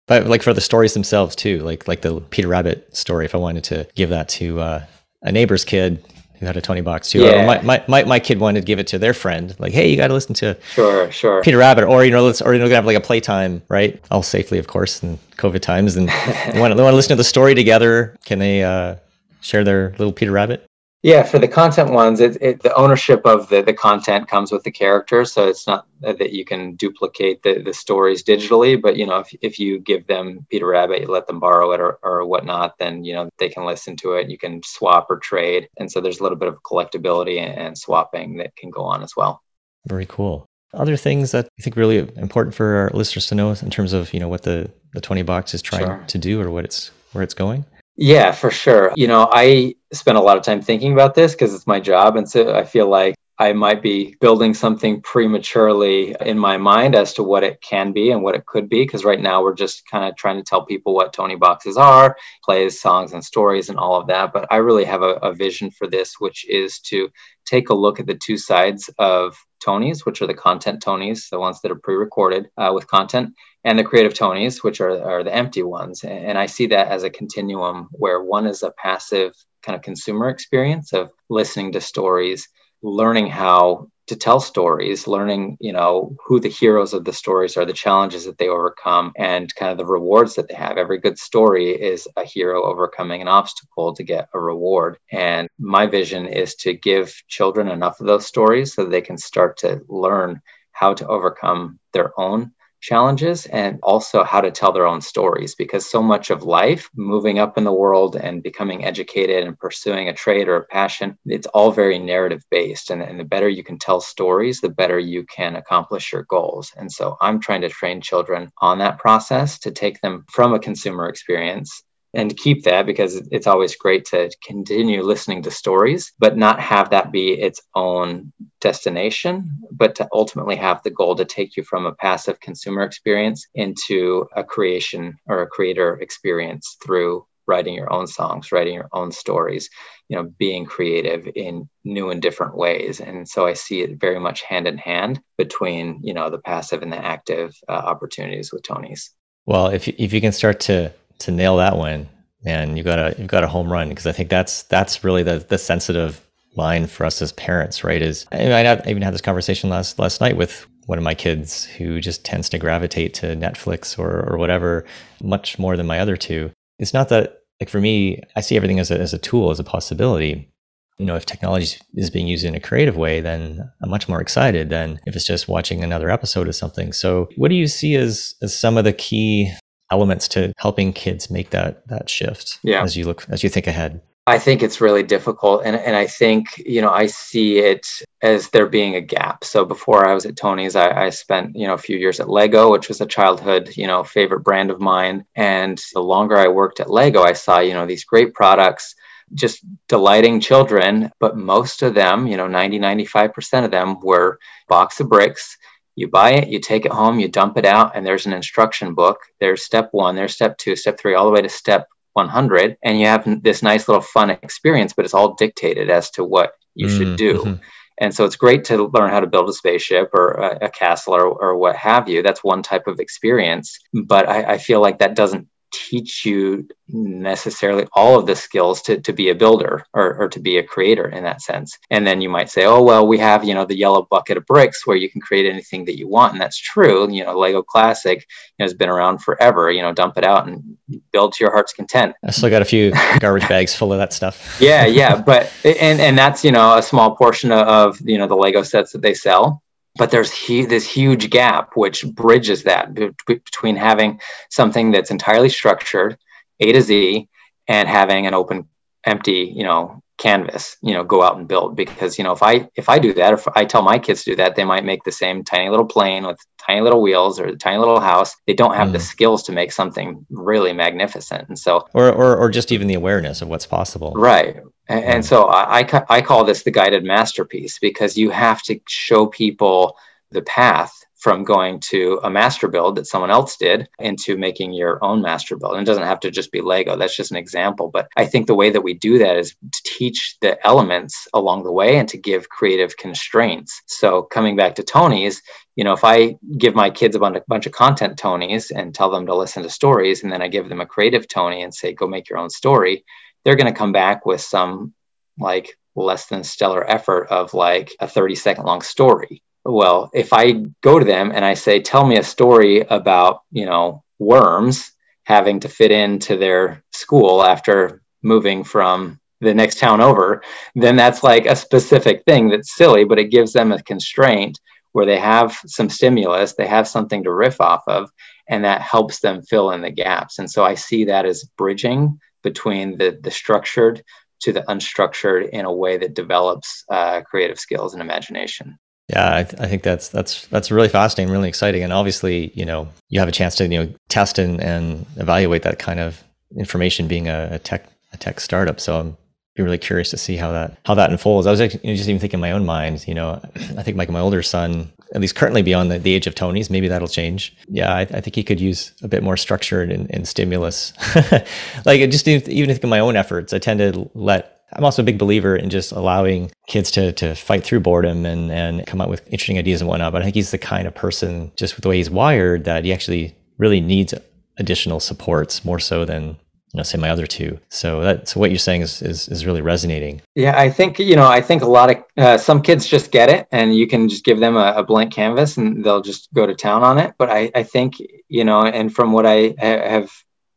But 0.07 0.27
like 0.27 0.41
for 0.41 0.53
the 0.53 0.61
stories 0.61 0.93
themselves 0.93 1.35
too, 1.35 1.59
like 1.59 1.87
like 1.87 2.01
the 2.01 2.21
Peter 2.21 2.47
Rabbit 2.47 2.95
story, 2.95 3.25
if 3.25 3.35
I 3.35 3.39
wanted 3.39 3.65
to 3.65 3.87
give 3.93 4.09
that 4.09 4.29
to 4.29 4.59
uh, 4.59 4.85
a 5.21 5.31
neighbor's 5.31 5.65
kid, 5.65 6.03
who 6.39 6.45
had 6.45 6.57
a 6.57 6.61
Toniebox 6.61 7.09
too. 7.09 7.21
Yeah. 7.21 7.45
My, 7.45 7.61
my, 7.61 7.83
my, 7.87 8.03
my, 8.03 8.19
kid 8.19 8.39
wanted 8.39 8.61
to 8.61 8.65
give 8.65 8.79
it 8.79 8.87
to 8.87 8.99
their 8.99 9.13
friend, 9.13 9.55
like, 9.59 9.73
hey, 9.73 9.89
you 9.89 9.97
got 9.97 10.07
to 10.07 10.13
listen 10.13 10.33
to 10.35 10.57
sure, 10.71 11.11
sure. 11.11 11.41
Peter 11.43 11.57
Rabbit, 11.57 11.85
or 11.85 12.03
you 12.05 12.11
know, 12.11 12.23
let's, 12.23 12.41
or 12.41 12.53
you 12.53 12.59
know, 12.59 12.65
gonna 12.65 12.75
have 12.75 12.85
like 12.85 12.97
a 12.97 13.01
playtime, 13.01 13.61
right? 13.69 14.03
All 14.11 14.23
safely, 14.23 14.57
of 14.57 14.67
course, 14.67 15.01
in 15.03 15.17
COVID 15.37 15.61
times, 15.61 15.95
and 15.95 16.09
they 16.53 16.59
want 16.59 16.71
to, 16.71 16.75
they 16.75 16.83
want 16.83 16.93
to 16.93 16.95
listen 16.95 17.09
to 17.09 17.15
the 17.15 17.23
story 17.23 17.55
together. 17.55 18.15
Can 18.25 18.39
they 18.39 18.63
uh, 18.63 18.95
share 19.41 19.63
their 19.63 19.91
little 19.91 20.13
Peter 20.13 20.31
Rabbit? 20.31 20.65
Yeah, 21.03 21.23
for 21.23 21.37
the 21.37 21.47
content 21.47 21.91
ones, 21.91 22.19
it, 22.19 22.37
it, 22.41 22.63
the 22.63 22.73
ownership 22.75 23.21
of 23.23 23.49
the, 23.49 23.61
the 23.61 23.73
content 23.73 24.27
comes 24.27 24.51
with 24.51 24.63
the 24.63 24.71
character. 24.71 25.25
So 25.25 25.47
it's 25.47 25.67
not 25.67 25.85
that 26.01 26.33
you 26.33 26.43
can 26.43 26.75
duplicate 26.75 27.43
the, 27.43 27.61
the 27.61 27.73
stories 27.73 28.23
digitally, 28.23 28.81
but 28.81 28.97
you 28.97 29.05
know, 29.05 29.19
if, 29.19 29.33
if 29.41 29.59
you 29.59 29.79
give 29.79 30.07
them 30.07 30.47
Peter 30.49 30.65
Rabbit, 30.65 31.01
you 31.01 31.07
let 31.07 31.27
them 31.27 31.39
borrow 31.39 31.71
it 31.71 31.79
or, 31.79 31.99
or 32.01 32.25
whatnot, 32.25 32.79
then 32.79 33.03
you 33.03 33.13
know 33.13 33.29
they 33.37 33.49
can 33.49 33.63
listen 33.65 33.95
to 33.97 34.13
it. 34.13 34.29
You 34.29 34.39
can 34.39 34.61
swap 34.63 35.07
or 35.09 35.19
trade, 35.19 35.69
and 35.77 35.91
so 35.91 36.01
there's 36.01 36.19
a 36.19 36.23
little 36.23 36.37
bit 36.37 36.49
of 36.49 36.63
collectability 36.63 37.39
and, 37.39 37.57
and 37.57 37.77
swapping 37.77 38.37
that 38.37 38.55
can 38.55 38.71
go 38.71 38.81
on 38.81 39.03
as 39.03 39.15
well. 39.15 39.43
Very 39.87 40.07
cool. 40.07 40.47
Other 40.73 40.97
things 40.97 41.31
that 41.31 41.47
I 41.59 41.61
think 41.61 41.75
really 41.75 41.99
important 42.17 42.55
for 42.55 42.75
our 42.75 42.89
listeners 42.93 43.27
to 43.27 43.35
know 43.35 43.51
in 43.51 43.69
terms 43.69 43.93
of 43.93 44.13
you 44.13 44.19
know 44.19 44.27
what 44.27 44.43
the 44.43 44.71
the 44.93 45.01
Toniebox 45.01 45.53
is 45.53 45.61
trying 45.61 45.85
sure. 45.85 46.03
to 46.07 46.17
do 46.17 46.41
or 46.41 46.49
what 46.49 46.65
it's 46.65 46.89
where 47.13 47.23
it's 47.23 47.35
going. 47.35 47.65
Yeah, 47.97 48.31
for 48.31 48.51
sure. 48.51 48.93
You 48.95 49.07
know, 49.07 49.27
I 49.31 49.75
spend 49.91 50.17
a 50.17 50.21
lot 50.21 50.37
of 50.37 50.43
time 50.43 50.61
thinking 50.61 50.93
about 50.93 51.15
this 51.15 51.33
because 51.33 51.53
it's 51.53 51.67
my 51.67 51.79
job. 51.79 52.15
And 52.15 52.29
so 52.29 52.55
I 52.55 52.63
feel 52.63 52.87
like 52.87 53.15
I 53.39 53.53
might 53.53 53.83
be 53.83 54.15
building 54.19 54.55
something 54.55 55.01
prematurely 55.01 56.15
in 56.21 56.39
my 56.39 56.57
mind 56.57 56.95
as 56.95 57.13
to 57.13 57.23
what 57.23 57.43
it 57.43 57.61
can 57.61 57.91
be 57.91 58.09
and 58.09 58.23
what 58.23 58.33
it 58.33 58.47
could 58.47 58.67
be. 58.67 58.81
Because 58.81 59.05
right 59.05 59.19
now 59.19 59.43
we're 59.43 59.53
just 59.53 59.87
kind 59.89 60.09
of 60.09 60.15
trying 60.15 60.37
to 60.37 60.43
tell 60.43 60.65
people 60.65 60.95
what 60.95 61.13
Tonieboxes 61.13 61.77
are, 61.77 62.17
plays, 62.43 62.81
songs, 62.81 63.13
and 63.13 63.23
stories, 63.23 63.69
and 63.69 63.77
all 63.77 63.95
of 63.95 64.07
that. 64.07 64.33
But 64.33 64.47
I 64.49 64.57
really 64.57 64.85
have 64.85 65.03
a, 65.03 65.15
a 65.21 65.35
vision 65.35 65.69
for 65.69 65.87
this, 65.87 66.19
which 66.19 66.49
is 66.49 66.79
to 66.79 67.09
take 67.45 67.69
a 67.69 67.75
look 67.75 67.99
at 67.99 68.07
the 68.07 68.15
two 68.15 68.37
sides 68.37 68.89
of 68.97 69.37
Tonies, 69.59 70.05
which 70.05 70.21
are 70.21 70.27
the 70.27 70.33
content 70.33 70.81
Tonies, 70.81 71.29
the 71.29 71.39
ones 71.39 71.61
that 71.61 71.71
are 71.71 71.75
pre 71.75 71.95
recorded 71.95 72.49
uh, 72.57 72.71
with 72.73 72.87
content, 72.87 73.33
and 73.63 73.77
the 73.77 73.83
creative 73.83 74.13
Tonies, 74.13 74.63
which 74.63 74.81
are, 74.81 75.01
are 75.03 75.23
the 75.23 75.33
empty 75.33 75.61
ones. 75.61 76.03
And 76.03 76.37
I 76.37 76.47
see 76.47 76.67
that 76.67 76.87
as 76.87 77.03
a 77.03 77.09
continuum 77.09 77.89
where 77.91 78.23
one 78.23 78.47
is 78.47 78.63
a 78.63 78.71
passive 78.71 79.33
kind 79.61 79.75
of 79.75 79.81
consumer 79.81 80.29
experience 80.29 80.93
of 80.93 81.11
listening 81.29 81.71
to 81.73 81.81
stories, 81.81 82.47
learning 82.81 83.27
how 83.27 83.87
to 84.07 84.15
tell 84.15 84.39
stories, 84.39 85.05
learning, 85.05 85.57
you 85.59 85.73
know, 85.73 86.15
who 86.25 86.39
the 86.39 86.49
heroes 86.49 86.93
of 86.93 87.03
the 87.03 87.11
stories 87.11 87.57
are, 87.57 87.65
the 87.65 87.73
challenges 87.73 88.25
that 88.25 88.37
they 88.37 88.47
overcome, 88.47 89.11
and 89.17 89.53
kind 89.55 89.71
of 89.71 89.77
the 89.77 89.85
rewards 89.85 90.35
that 90.35 90.47
they 90.47 90.55
have. 90.55 90.77
Every 90.77 90.97
good 90.97 91.19
story 91.19 91.71
is 91.71 92.07
a 92.15 92.23
hero 92.23 92.63
overcoming 92.63 93.21
an 93.21 93.27
obstacle 93.27 93.93
to 93.93 94.03
get 94.03 94.29
a 94.33 94.39
reward. 94.39 94.97
And 95.11 95.49
my 95.59 95.87
vision 95.87 96.25
is 96.25 96.55
to 96.55 96.73
give 96.73 97.13
children 97.27 97.67
enough 97.67 97.99
of 97.99 98.07
those 98.07 98.25
stories 98.25 98.73
so 98.73 98.85
they 98.85 99.01
can 99.01 99.17
start 99.17 99.57
to 99.57 99.81
learn 99.89 100.41
how 100.71 100.93
to 100.93 101.07
overcome 101.07 101.79
their 101.91 102.17
own 102.19 102.51
challenges 102.81 103.45
and 103.47 103.79
also 103.83 104.23
how 104.23 104.41
to 104.41 104.51
tell 104.51 104.71
their 104.71 104.87
own 104.87 105.01
stories 105.01 105.55
because 105.55 105.89
so 105.89 106.01
much 106.01 106.29
of 106.29 106.43
life 106.43 106.89
moving 106.95 107.39
up 107.39 107.57
in 107.57 107.63
the 107.63 107.73
world 107.73 108.15
and 108.15 108.43
becoming 108.43 108.85
educated 108.85 109.45
and 109.45 109.59
pursuing 109.59 110.09
a 110.09 110.13
trade 110.13 110.47
or 110.47 110.57
a 110.57 110.65
passion 110.65 111.17
it's 111.25 111.47
all 111.47 111.71
very 111.71 111.99
narrative 111.99 112.43
based. 112.49 112.91
And, 112.91 113.01
and 113.01 113.19
the 113.19 113.23
better 113.23 113.49
you 113.49 113.63
can 113.63 113.79
tell 113.79 113.99
stories 114.01 114.61
the 114.61 114.69
better 114.69 114.99
you 114.99 115.25
can 115.25 115.55
accomplish 115.55 116.11
your 116.11 116.23
goals. 116.23 116.71
And 116.77 116.91
so 116.91 117.17
i'm 117.21 117.39
trying 117.39 117.61
to 117.61 117.69
train 117.69 118.01
children 118.01 118.51
on 118.59 118.79
that 118.79 118.99
process 118.99 119.59
to 119.59 119.71
take 119.71 120.01
them 120.01 120.25
from 120.29 120.53
a 120.53 120.59
consumer 120.59 121.07
experience 121.07 121.83
and 122.13 122.37
keep 122.37 122.63
that 122.63 122.85
because 122.85 123.15
it's 123.31 123.47
always 123.47 123.75
great 123.75 124.05
to 124.05 124.31
continue 124.45 125.03
listening 125.03 125.41
to 125.43 125.51
stories, 125.51 126.13
but 126.19 126.37
not 126.37 126.59
have 126.59 126.89
that 126.89 127.11
be 127.11 127.33
its 127.33 127.61
own 127.75 128.31
destination, 128.61 129.49
but 129.71 129.95
to 129.95 130.07
ultimately 130.13 130.55
have 130.55 130.81
the 130.83 130.89
goal 130.89 131.15
to 131.15 131.25
take 131.25 131.57
you 131.57 131.63
from 131.63 131.85
a 131.85 131.95
passive 131.95 132.39
consumer 132.39 132.83
experience 132.83 133.45
into 133.55 134.27
a 134.35 134.43
creation 134.43 135.15
or 135.27 135.41
a 135.41 135.47
creator 135.47 135.99
experience 136.01 136.77
through 136.83 137.25
writing 137.47 137.73
your 137.73 137.91
own 137.91 138.07
songs, 138.07 138.51
writing 138.51 138.73
your 138.73 138.89
own 138.91 139.11
stories, 139.11 139.69
you 140.09 140.17
know, 140.17 140.29
being 140.37 140.65
creative 140.65 141.27
in 141.35 141.67
new 141.85 142.09
and 142.09 142.21
different 142.21 142.55
ways. 142.57 142.99
And 142.99 143.27
so 143.27 143.47
I 143.47 143.53
see 143.53 143.81
it 143.81 143.99
very 143.99 144.19
much 144.19 144.41
hand 144.41 144.67
in 144.67 144.77
hand 144.77 145.21
between, 145.37 145.99
you 146.03 146.13
know, 146.13 146.29
the 146.29 146.39
passive 146.39 146.81
and 146.83 146.91
the 146.91 146.97
active 146.97 147.55
uh, 147.69 147.71
opportunities 147.71 148.51
with 148.51 148.63
Tonies. 148.63 149.11
Well, 149.45 149.67
if 149.67 149.87
if 149.87 150.11
you 150.11 150.19
can 150.19 150.33
start 150.33 150.59
to 150.61 150.91
to 151.19 151.31
nail 151.31 151.57
that 151.57 151.77
one, 151.77 152.09
and 152.45 152.77
you 152.77 152.83
got 152.83 152.99
a 152.99 153.15
you've 153.17 153.27
got 153.27 153.43
a 153.43 153.47
home 153.47 153.71
run 153.71 153.89
because 153.89 154.07
I 154.07 154.11
think 154.11 154.29
that's 154.29 154.63
that's 154.63 155.03
really 155.03 155.23
the 155.23 155.39
the 155.39 155.57
sensitive 155.57 156.21
line 156.55 156.87
for 156.87 157.05
us 157.05 157.21
as 157.21 157.31
parents, 157.33 157.83
right? 157.83 158.01
Is 158.01 158.25
I, 158.31 158.65
I 158.65 158.81
even 158.87 159.01
had 159.01 159.13
this 159.13 159.21
conversation 159.21 159.69
last 159.69 159.99
last 159.99 160.21
night 160.21 160.37
with 160.37 160.65
one 160.87 160.97
of 160.97 161.03
my 161.03 161.13
kids 161.13 161.65
who 161.65 161.99
just 161.99 162.25
tends 162.25 162.49
to 162.49 162.57
gravitate 162.57 163.13
to 163.15 163.35
Netflix 163.35 163.97
or 163.97 164.27
or 164.29 164.37
whatever 164.37 164.85
much 165.21 165.59
more 165.59 165.77
than 165.77 165.87
my 165.87 165.99
other 165.99 166.17
two. 166.17 166.51
It's 166.79 166.93
not 166.93 167.09
that 167.09 167.41
like 167.59 167.69
for 167.69 167.79
me, 167.79 168.21
I 168.35 168.41
see 168.41 168.55
everything 168.55 168.79
as 168.79 168.91
a 168.91 168.99
as 168.99 169.13
a 169.13 169.17
tool, 169.17 169.51
as 169.51 169.59
a 169.59 169.63
possibility. 169.63 170.51
You 170.97 171.05
know, 171.05 171.15
if 171.15 171.27
technology 171.27 171.77
is 171.93 172.09
being 172.09 172.27
used 172.27 172.43
in 172.43 172.55
a 172.55 172.59
creative 172.59 172.97
way, 172.97 173.21
then 173.21 173.69
I'm 173.83 173.89
much 173.89 174.09
more 174.09 174.19
excited 174.19 174.69
than 174.69 174.99
if 175.05 175.15
it's 175.15 175.27
just 175.27 175.47
watching 175.47 175.83
another 175.83 176.09
episode 176.09 176.47
of 176.47 176.55
something. 176.55 176.91
So, 176.91 177.29
what 177.35 177.49
do 177.49 177.55
you 177.55 177.67
see 177.67 177.95
as 177.95 178.33
as 178.41 178.57
some 178.57 178.77
of 178.77 178.83
the 178.83 178.93
key 178.93 179.53
elements 179.91 180.27
to 180.29 180.53
helping 180.57 180.93
kids 180.93 181.29
make 181.29 181.49
that 181.51 181.87
that 181.87 182.09
shift 182.09 182.59
yeah. 182.63 182.83
as 182.83 182.95
you 182.97 183.05
look 183.05 183.25
as 183.29 183.43
you 183.43 183.49
think 183.49 183.67
ahead. 183.67 184.01
I 184.27 184.37
think 184.39 184.61
it's 184.61 184.81
really 184.81 185.03
difficult 185.03 185.61
and, 185.63 185.77
and 185.77 185.95
i 185.95 186.05
think 186.05 186.57
you 186.57 186.81
know 186.81 186.91
i 186.91 187.05
see 187.05 187.59
it 187.59 187.87
as 188.21 188.49
there 188.49 188.67
being 188.67 188.95
a 188.95 189.01
gap. 189.01 189.43
So 189.45 189.63
before 189.63 190.05
i 190.05 190.13
was 190.13 190.25
at 190.25 190.35
tonies 190.35 190.75
I, 190.75 191.05
I 191.05 191.09
spent 191.09 191.55
you 191.55 191.65
know 191.65 191.73
a 191.73 191.77
few 191.77 191.97
years 191.97 192.19
at 192.19 192.29
lego 192.29 192.71
which 192.71 192.89
was 192.89 192.99
a 192.99 193.05
childhood 193.05 193.75
you 193.77 193.87
know 193.87 194.03
favorite 194.03 194.41
brand 194.41 194.69
of 194.69 194.81
mine. 194.81 195.25
And 195.35 195.81
the 195.93 196.01
longer 196.01 196.37
i 196.37 196.49
worked 196.49 196.81
at 196.81 196.89
lego 196.89 197.23
i 197.23 197.33
saw 197.33 197.59
you 197.59 197.73
know 197.73 197.85
these 197.85 198.03
great 198.03 198.33
products 198.33 198.95
just 199.33 199.59
delighting 199.89 200.39
children. 200.39 201.11
But 201.19 201.37
most 201.37 201.81
of 201.81 201.93
them 201.93 202.27
you 202.27 202.35
know 202.35 202.47
90 202.47 202.79
95% 202.79 203.63
of 203.63 203.71
them 203.71 203.99
were 204.01 204.39
box 204.67 204.99
of 204.99 205.07
bricks 205.07 205.57
you 205.97 206.07
buy 206.07 206.33
it, 206.33 206.47
you 206.47 206.59
take 206.59 206.85
it 206.85 206.91
home, 206.91 207.19
you 207.19 207.27
dump 207.27 207.57
it 207.57 207.65
out, 207.65 207.95
and 207.95 208.05
there's 208.05 208.27
an 208.27 208.33
instruction 208.33 208.93
book. 208.93 209.17
There's 209.39 209.63
step 209.63 209.89
one, 209.91 210.15
there's 210.15 210.33
step 210.33 210.57
two, 210.59 210.75
step 210.75 210.99
three, 210.99 211.15
all 211.15 211.25
the 211.25 211.31
way 211.31 211.41
to 211.41 211.49
step 211.49 211.87
100. 212.13 212.77
And 212.83 212.99
you 212.99 213.07
have 213.07 213.43
this 213.43 213.63
nice 213.63 213.87
little 213.87 214.03
fun 214.03 214.29
experience, 214.29 214.93
but 214.93 215.05
it's 215.05 215.15
all 215.15 215.33
dictated 215.33 215.89
as 215.89 216.11
to 216.11 216.23
what 216.23 216.51
you 216.75 216.85
mm-hmm. 216.85 216.97
should 216.97 217.17
do. 217.17 217.59
And 217.99 218.13
so 218.13 218.25
it's 218.25 218.35
great 218.35 218.63
to 218.65 218.85
learn 218.93 219.09
how 219.09 219.21
to 219.21 219.27
build 219.27 219.49
a 219.49 219.53
spaceship 219.53 220.11
or 220.13 220.33
a, 220.33 220.65
a 220.65 220.69
castle 220.69 221.15
or, 221.15 221.25
or 221.29 221.57
what 221.57 221.75
have 221.75 222.07
you. 222.07 222.21
That's 222.21 222.43
one 222.43 222.61
type 222.61 222.85
of 222.85 222.99
experience. 222.99 223.79
But 224.05 224.29
I, 224.29 224.53
I 224.53 224.57
feel 224.59 224.81
like 224.81 224.99
that 224.99 225.15
doesn't 225.15 225.47
teach 225.77 226.25
you 226.25 226.67
necessarily 226.89 227.85
all 227.93 228.17
of 228.17 228.25
the 228.25 228.35
skills 228.35 228.81
to, 228.81 228.99
to 229.01 229.13
be 229.13 229.29
a 229.29 229.35
builder 229.35 229.85
or, 229.93 230.15
or 230.15 230.29
to 230.29 230.39
be 230.39 230.57
a 230.57 230.63
creator 230.63 231.09
in 231.09 231.23
that 231.23 231.41
sense. 231.41 231.77
And 231.89 232.07
then 232.07 232.21
you 232.21 232.29
might 232.29 232.49
say, 232.49 232.65
oh, 232.65 232.81
well, 232.81 233.07
we 233.07 233.17
have, 233.17 233.43
you 233.43 233.53
know, 233.53 233.65
the 233.65 233.77
yellow 233.77 234.07
bucket 234.09 234.37
of 234.37 234.45
bricks 234.45 234.87
where 234.87 234.97
you 234.97 235.09
can 235.09 235.21
create 235.21 235.45
anything 235.45 235.85
that 235.85 235.97
you 235.97 236.07
want. 236.07 236.33
And 236.33 236.41
that's 236.41 236.57
true. 236.57 237.11
You 237.11 237.25
know, 237.25 237.37
Lego 237.37 237.61
Classic 237.61 238.19
you 238.19 238.55
know, 238.59 238.65
has 238.65 238.73
been 238.73 238.89
around 238.89 239.19
forever, 239.19 239.71
you 239.71 239.81
know, 239.81 239.93
dump 239.93 240.17
it 240.17 240.23
out 240.23 240.47
and 240.47 240.77
build 241.11 241.33
to 241.33 241.43
your 241.43 241.51
heart's 241.51 241.73
content. 241.73 242.15
I 242.25 242.31
still 242.31 242.49
got 242.49 242.61
a 242.61 242.65
few 242.65 242.91
garbage 243.19 243.47
bags 243.47 243.75
full 243.75 243.91
of 243.91 243.99
that 243.99 244.13
stuff. 244.13 244.57
yeah. 244.61 244.85
Yeah. 244.85 245.21
But, 245.21 245.51
and, 245.63 245.99
and 245.99 246.17
that's, 246.17 246.43
you 246.43 246.51
know, 246.51 246.77
a 246.77 246.81
small 246.81 247.15
portion 247.15 247.51
of, 247.51 247.99
you 248.01 248.17
know, 248.17 248.27
the 248.27 248.35
Lego 248.35 248.63
sets 248.63 248.91
that 248.93 249.01
they 249.01 249.13
sell 249.13 249.61
but 249.97 250.11
there's 250.11 250.31
this 250.47 250.87
huge 250.87 251.29
gap 251.29 251.71
which 251.75 252.05
bridges 252.05 252.63
that 252.63 252.93
be- 252.93 253.11
between 253.27 253.75
having 253.75 254.19
something 254.49 254.91
that's 254.91 255.11
entirely 255.11 255.49
structured 255.49 256.17
a 256.59 256.71
to 256.71 256.81
z 256.81 257.27
and 257.67 257.87
having 257.87 258.27
an 258.27 258.33
open 258.33 258.67
empty 259.05 259.51
you 259.55 259.63
know 259.63 260.01
canvas 260.17 260.77
you 260.81 260.93
know 260.93 261.03
go 261.03 261.21
out 261.21 261.37
and 261.37 261.47
build. 261.47 261.75
Because 261.75 262.17
you 262.17 262.23
know 262.23 262.31
if 262.31 262.41
i 262.41 262.67
if 262.75 262.89
i 262.89 262.99
do 262.99 263.13
that 263.13 263.33
if 263.33 263.47
i 263.55 263.63
tell 263.63 263.83
my 263.83 263.99
kids 263.99 264.23
to 264.23 264.31
do 264.31 264.35
that 264.37 264.55
they 264.55 264.63
might 264.63 264.83
make 264.83 265.03
the 265.03 265.11
same 265.11 265.43
tiny 265.43 265.69
little 265.69 265.85
plane 265.85 266.25
with 266.25 266.39
tiny 266.57 266.81
little 266.81 267.01
wheels 267.01 267.39
or 267.39 267.45
a 267.45 267.55
tiny 267.55 267.77
little 267.77 267.99
house. 267.99 268.35
They 268.45 268.53
don't 268.53 268.75
have 268.75 268.89
mm. 268.89 268.93
the 268.93 268.99
skills 268.99 269.43
to 269.43 269.51
make 269.51 269.71
something 269.71 270.25
really 270.29 270.73
magnificent. 270.73 271.47
And 271.47 271.57
so 271.57 271.87
or, 271.93 272.11
or 272.11 272.35
or 272.35 272.49
just 272.49 272.71
even 272.71 272.87
the 272.87 272.95
awareness 272.95 273.41
of 273.41 273.47
what's 273.47 273.67
possible. 273.67 274.13
Right 274.15 274.57
and, 274.89 275.03
and 275.03 275.25
so 275.25 275.47
I, 275.49 275.79
I 276.09 276.21
call 276.21 276.43
this 276.43 276.63
the 276.63 276.71
guided 276.71 277.03
masterpiece 277.03 277.79
because 277.79 278.17
you 278.17 278.29
have 278.29 278.61
to 278.63 278.79
show 278.87 279.27
people 279.27 279.97
the 280.31 280.41
path 280.41 280.93
from 281.17 281.43
going 281.43 281.79
to 281.79 282.19
a 282.23 282.29
master 282.29 282.67
build 282.67 282.95
that 282.95 283.07
someone 283.07 283.31
else 283.31 283.57
did 283.57 283.89
into 283.99 284.37
making 284.37 284.71
your 284.71 285.03
own 285.03 285.21
master 285.21 285.57
build. 285.57 285.73
And 285.73 285.81
it 285.81 285.85
doesn't 285.85 286.03
have 286.03 286.19
to 286.19 286.31
just 286.31 286.51
be 286.51 286.61
Lego. 286.61 286.95
That's 286.95 287.17
just 287.17 287.31
an 287.31 287.37
example. 287.37 287.89
But 287.91 288.07
I 288.15 288.25
think 288.25 288.45
the 288.45 288.55
way 288.55 288.69
that 288.69 288.81
we 288.81 288.93
do 288.93 289.17
that 289.17 289.35
is 289.35 289.55
to 289.71 289.81
teach 289.83 290.37
the 290.41 290.63
elements 290.65 291.27
along 291.33 291.63
the 291.63 291.71
way 291.71 291.97
and 291.97 292.07
to 292.09 292.17
give 292.17 292.49
creative 292.49 292.95
constraints. 292.97 293.81
So 293.87 294.21
coming 294.21 294.55
back 294.55 294.75
to 294.75 294.83
Tonies, 294.83 295.41
you 295.75 295.83
know, 295.83 295.93
if 295.93 296.03
I 296.03 296.35
give 296.57 296.75
my 296.75 296.91
kids 296.91 297.15
a 297.15 297.19
bunch, 297.19 297.37
bunch 297.47 297.65
of 297.65 297.71
content 297.71 298.17
Tonies 298.17 298.69
and 298.69 298.93
tell 298.93 299.09
them 299.09 299.25
to 299.25 299.35
listen 299.35 299.63
to 299.63 299.69
stories, 299.69 300.23
and 300.23 300.31
then 300.31 300.43
I 300.43 300.47
give 300.47 300.69
them 300.69 300.81
a 300.81 300.85
creative 300.85 301.27
Tonie 301.27 301.63
and 301.63 301.73
say, 301.73 301.93
go 301.93 302.07
make 302.07 302.29
your 302.29 302.39
own 302.39 302.51
story, 302.51 303.03
they're 303.47 303.55
going 303.55 303.73
to 303.73 303.79
come 303.79 303.93
back 303.93 304.25
with 304.25 304.41
some 304.41 304.93
like 305.39 305.77
less 305.95 306.25
than 306.25 306.43
stellar 306.43 306.83
effort 306.91 307.29
of 307.29 307.53
like 307.53 307.95
a 308.01 308.05
30 308.05 308.35
second 308.35 308.65
long 308.65 308.81
story. 308.81 309.41
Well, 309.63 310.11
if 310.13 310.33
I 310.33 310.65
go 310.83 310.99
to 310.99 311.05
them 311.05 311.31
and 311.33 311.45
I 311.45 311.53
say, 311.53 311.81
tell 311.81 312.05
me 312.05 312.17
a 312.17 312.23
story 312.23 312.81
about, 312.81 313.43
you 313.49 313.65
know, 313.65 314.03
worms 314.19 314.91
having 315.23 315.61
to 315.61 315.69
fit 315.69 315.91
into 315.91 316.35
their 316.35 316.83
school 316.91 317.41
after 317.41 318.01
moving 318.21 318.65
from 318.65 319.17
the 319.39 319.53
next 319.53 319.79
town 319.79 320.01
over, 320.01 320.43
then 320.75 320.97
that's 320.97 321.23
like 321.23 321.45
a 321.45 321.55
specific 321.55 322.23
thing 322.25 322.49
that's 322.49 322.75
silly, 322.75 323.05
but 323.05 323.17
it 323.17 323.31
gives 323.31 323.53
them 323.53 323.71
a 323.71 323.81
constraint 323.83 324.59
where 324.91 325.05
they 325.05 325.19
have 325.19 325.57
some 325.67 325.89
stimulus, 325.89 326.53
they 326.53 326.67
have 326.67 326.87
something 326.87 327.23
to 327.23 327.31
riff 327.31 327.61
off 327.61 327.83
of, 327.87 328.09
and 328.49 328.65
that 328.65 328.81
helps 328.81 329.21
them 329.21 329.41
fill 329.41 329.71
in 329.71 329.81
the 329.81 329.89
gaps. 329.89 330.39
And 330.39 330.51
so 330.51 330.65
I 330.65 330.73
see 330.73 331.05
that 331.05 331.25
as 331.25 331.45
bridging 331.57 332.19
between 332.43 332.97
the 332.97 333.17
the 333.21 333.31
structured 333.31 334.03
to 334.41 334.53
the 334.53 334.61
unstructured 334.63 335.49
in 335.49 335.65
a 335.65 335.73
way 335.73 335.97
that 335.97 336.13
develops 336.13 336.83
uh, 336.91 337.21
creative 337.21 337.59
skills 337.59 337.93
and 337.93 338.01
imagination. 338.01 338.77
Yeah, 339.09 339.37
I, 339.37 339.43
th- 339.43 339.61
I, 339.61 339.67
think 339.67 339.83
that's 339.83 340.09
that's 340.09 340.47
that's 340.47 340.69
really 340.69 340.89
fascinating, 340.89 341.31
really 341.31 341.47
exciting, 341.47 341.81
and 341.81 341.93
obviously, 341.93 342.51
you 342.53 342.65
know, 342.65 342.89
you 343.09 343.19
have 343.19 343.29
a 343.29 343.31
chance 343.31 343.55
to 343.55 343.63
you 343.63 343.85
know 343.85 343.93
test 344.09 344.37
and, 344.37 344.61
and 344.61 345.05
evaluate 345.15 345.63
that 345.63 345.79
kind 345.79 345.99
of 345.99 346.23
information, 346.57 347.07
being 347.07 347.29
a, 347.29 347.49
a 347.53 347.59
tech 347.59 347.89
a 348.11 348.17
tech 348.17 348.39
startup. 348.41 348.79
So 348.81 348.99
I'm 348.99 349.17
be 349.57 349.63
really 349.63 349.77
curious 349.77 350.11
to 350.11 350.17
see 350.17 350.37
how 350.37 350.51
that 350.51 350.77
how 350.85 350.93
that 350.95 351.09
unfolds. 351.09 351.47
I 351.47 351.51
was 351.51 351.59
you 351.59 351.67
know, 351.67 351.95
just 351.95 352.07
even 352.07 352.19
thinking 352.19 352.37
in 352.37 352.41
my 352.41 352.51
own 352.51 352.65
mind, 352.65 353.07
you 353.07 353.15
know, 353.15 353.41
I 353.55 353.83
think 353.83 353.97
like 353.97 354.09
my 354.09 354.19
older 354.19 354.43
son, 354.43 354.91
at 355.13 355.21
least 355.21 355.35
currently 355.35 355.61
beyond 355.61 355.91
the, 355.91 355.99
the 355.99 356.13
age 356.13 356.27
of 356.27 356.35
Tonies, 356.35 356.69
maybe 356.69 356.87
that'll 356.87 357.07
change. 357.07 357.55
Yeah, 357.67 357.93
I, 357.93 358.01
I 358.01 358.21
think 358.21 358.35
he 358.35 358.43
could 358.43 358.59
use 358.59 358.91
a 359.01 359.07
bit 359.07 359.23
more 359.23 359.37
structure 359.37 359.81
and, 359.81 360.09
and 360.13 360.27
stimulus. 360.27 360.93
like 361.85 362.09
just 362.09 362.27
even, 362.27 362.67
think 362.67 362.83
of 362.83 362.89
my 362.89 362.99
own 362.99 363.15
efforts, 363.15 363.53
I 363.53 363.59
tend 363.59 363.79
to 363.79 364.09
let. 364.13 364.53
I'm 364.73 364.83
also 364.83 365.01
a 365.01 365.05
big 365.05 365.17
believer 365.17 365.55
in 365.55 365.69
just 365.69 365.93
allowing 365.93 366.51
kids 366.67 366.91
to 366.91 367.13
to 367.13 367.35
fight 367.35 367.63
through 367.63 367.79
boredom 367.79 368.25
and 368.25 368.51
and 368.51 368.85
come 368.85 368.99
up 368.99 369.09
with 369.09 369.25
interesting 369.27 369.57
ideas 369.57 369.79
and 369.79 369.87
whatnot. 369.87 370.11
But 370.11 370.21
I 370.21 370.25
think 370.25 370.35
he's 370.35 370.51
the 370.51 370.57
kind 370.57 370.87
of 370.87 370.93
person, 370.93 371.53
just 371.55 371.75
with 371.75 371.83
the 371.83 371.89
way 371.89 371.97
he's 371.97 372.09
wired, 372.09 372.65
that 372.65 372.83
he 372.83 372.91
actually 372.91 373.35
really 373.57 373.79
needs 373.79 374.13
additional 374.57 374.99
supports 374.99 375.63
more 375.63 375.79
so 375.79 376.03
than 376.03 376.37
you 376.77 376.81
know, 376.81 376.83
say 376.83 376.99
my 376.99 377.09
other 377.09 377.25
two. 377.25 377.57
So 377.69 378.01
that 378.01 378.27
so 378.27 378.39
what 378.39 378.51
you're 378.51 378.59
saying 378.59 378.81
is 378.81 379.01
is, 379.01 379.27
is 379.29 379.47
really 379.47 379.63
resonating. 379.63 380.21
Yeah, 380.35 380.55
I 380.55 380.69
think 380.69 380.99
you 380.99 381.15
know 381.15 381.25
I 381.25 381.41
think 381.41 381.63
a 381.63 381.67
lot 381.67 381.89
of 381.89 382.03
uh, 382.17 382.37
some 382.37 382.61
kids 382.61 382.85
just 382.85 383.11
get 383.11 383.29
it, 383.29 383.47
and 383.51 383.75
you 383.75 383.87
can 383.87 384.07
just 384.07 384.23
give 384.23 384.39
them 384.39 384.55
a, 384.55 384.73
a, 384.77 384.83
blank 384.83 385.11
canvas 385.11 385.57
and 385.57 385.83
they'll 385.83 386.03
just 386.03 386.31
go 386.35 386.45
to 386.45 386.53
town 386.53 386.83
on 386.83 386.99
it. 386.99 387.15
But 387.17 387.31
I 387.31 387.49
I 387.55 387.63
think 387.63 387.95
you 388.29 388.43
know, 388.43 388.63
and 388.63 388.93
from 388.93 389.11
what 389.11 389.25
I 389.25 389.55
have 389.57 390.11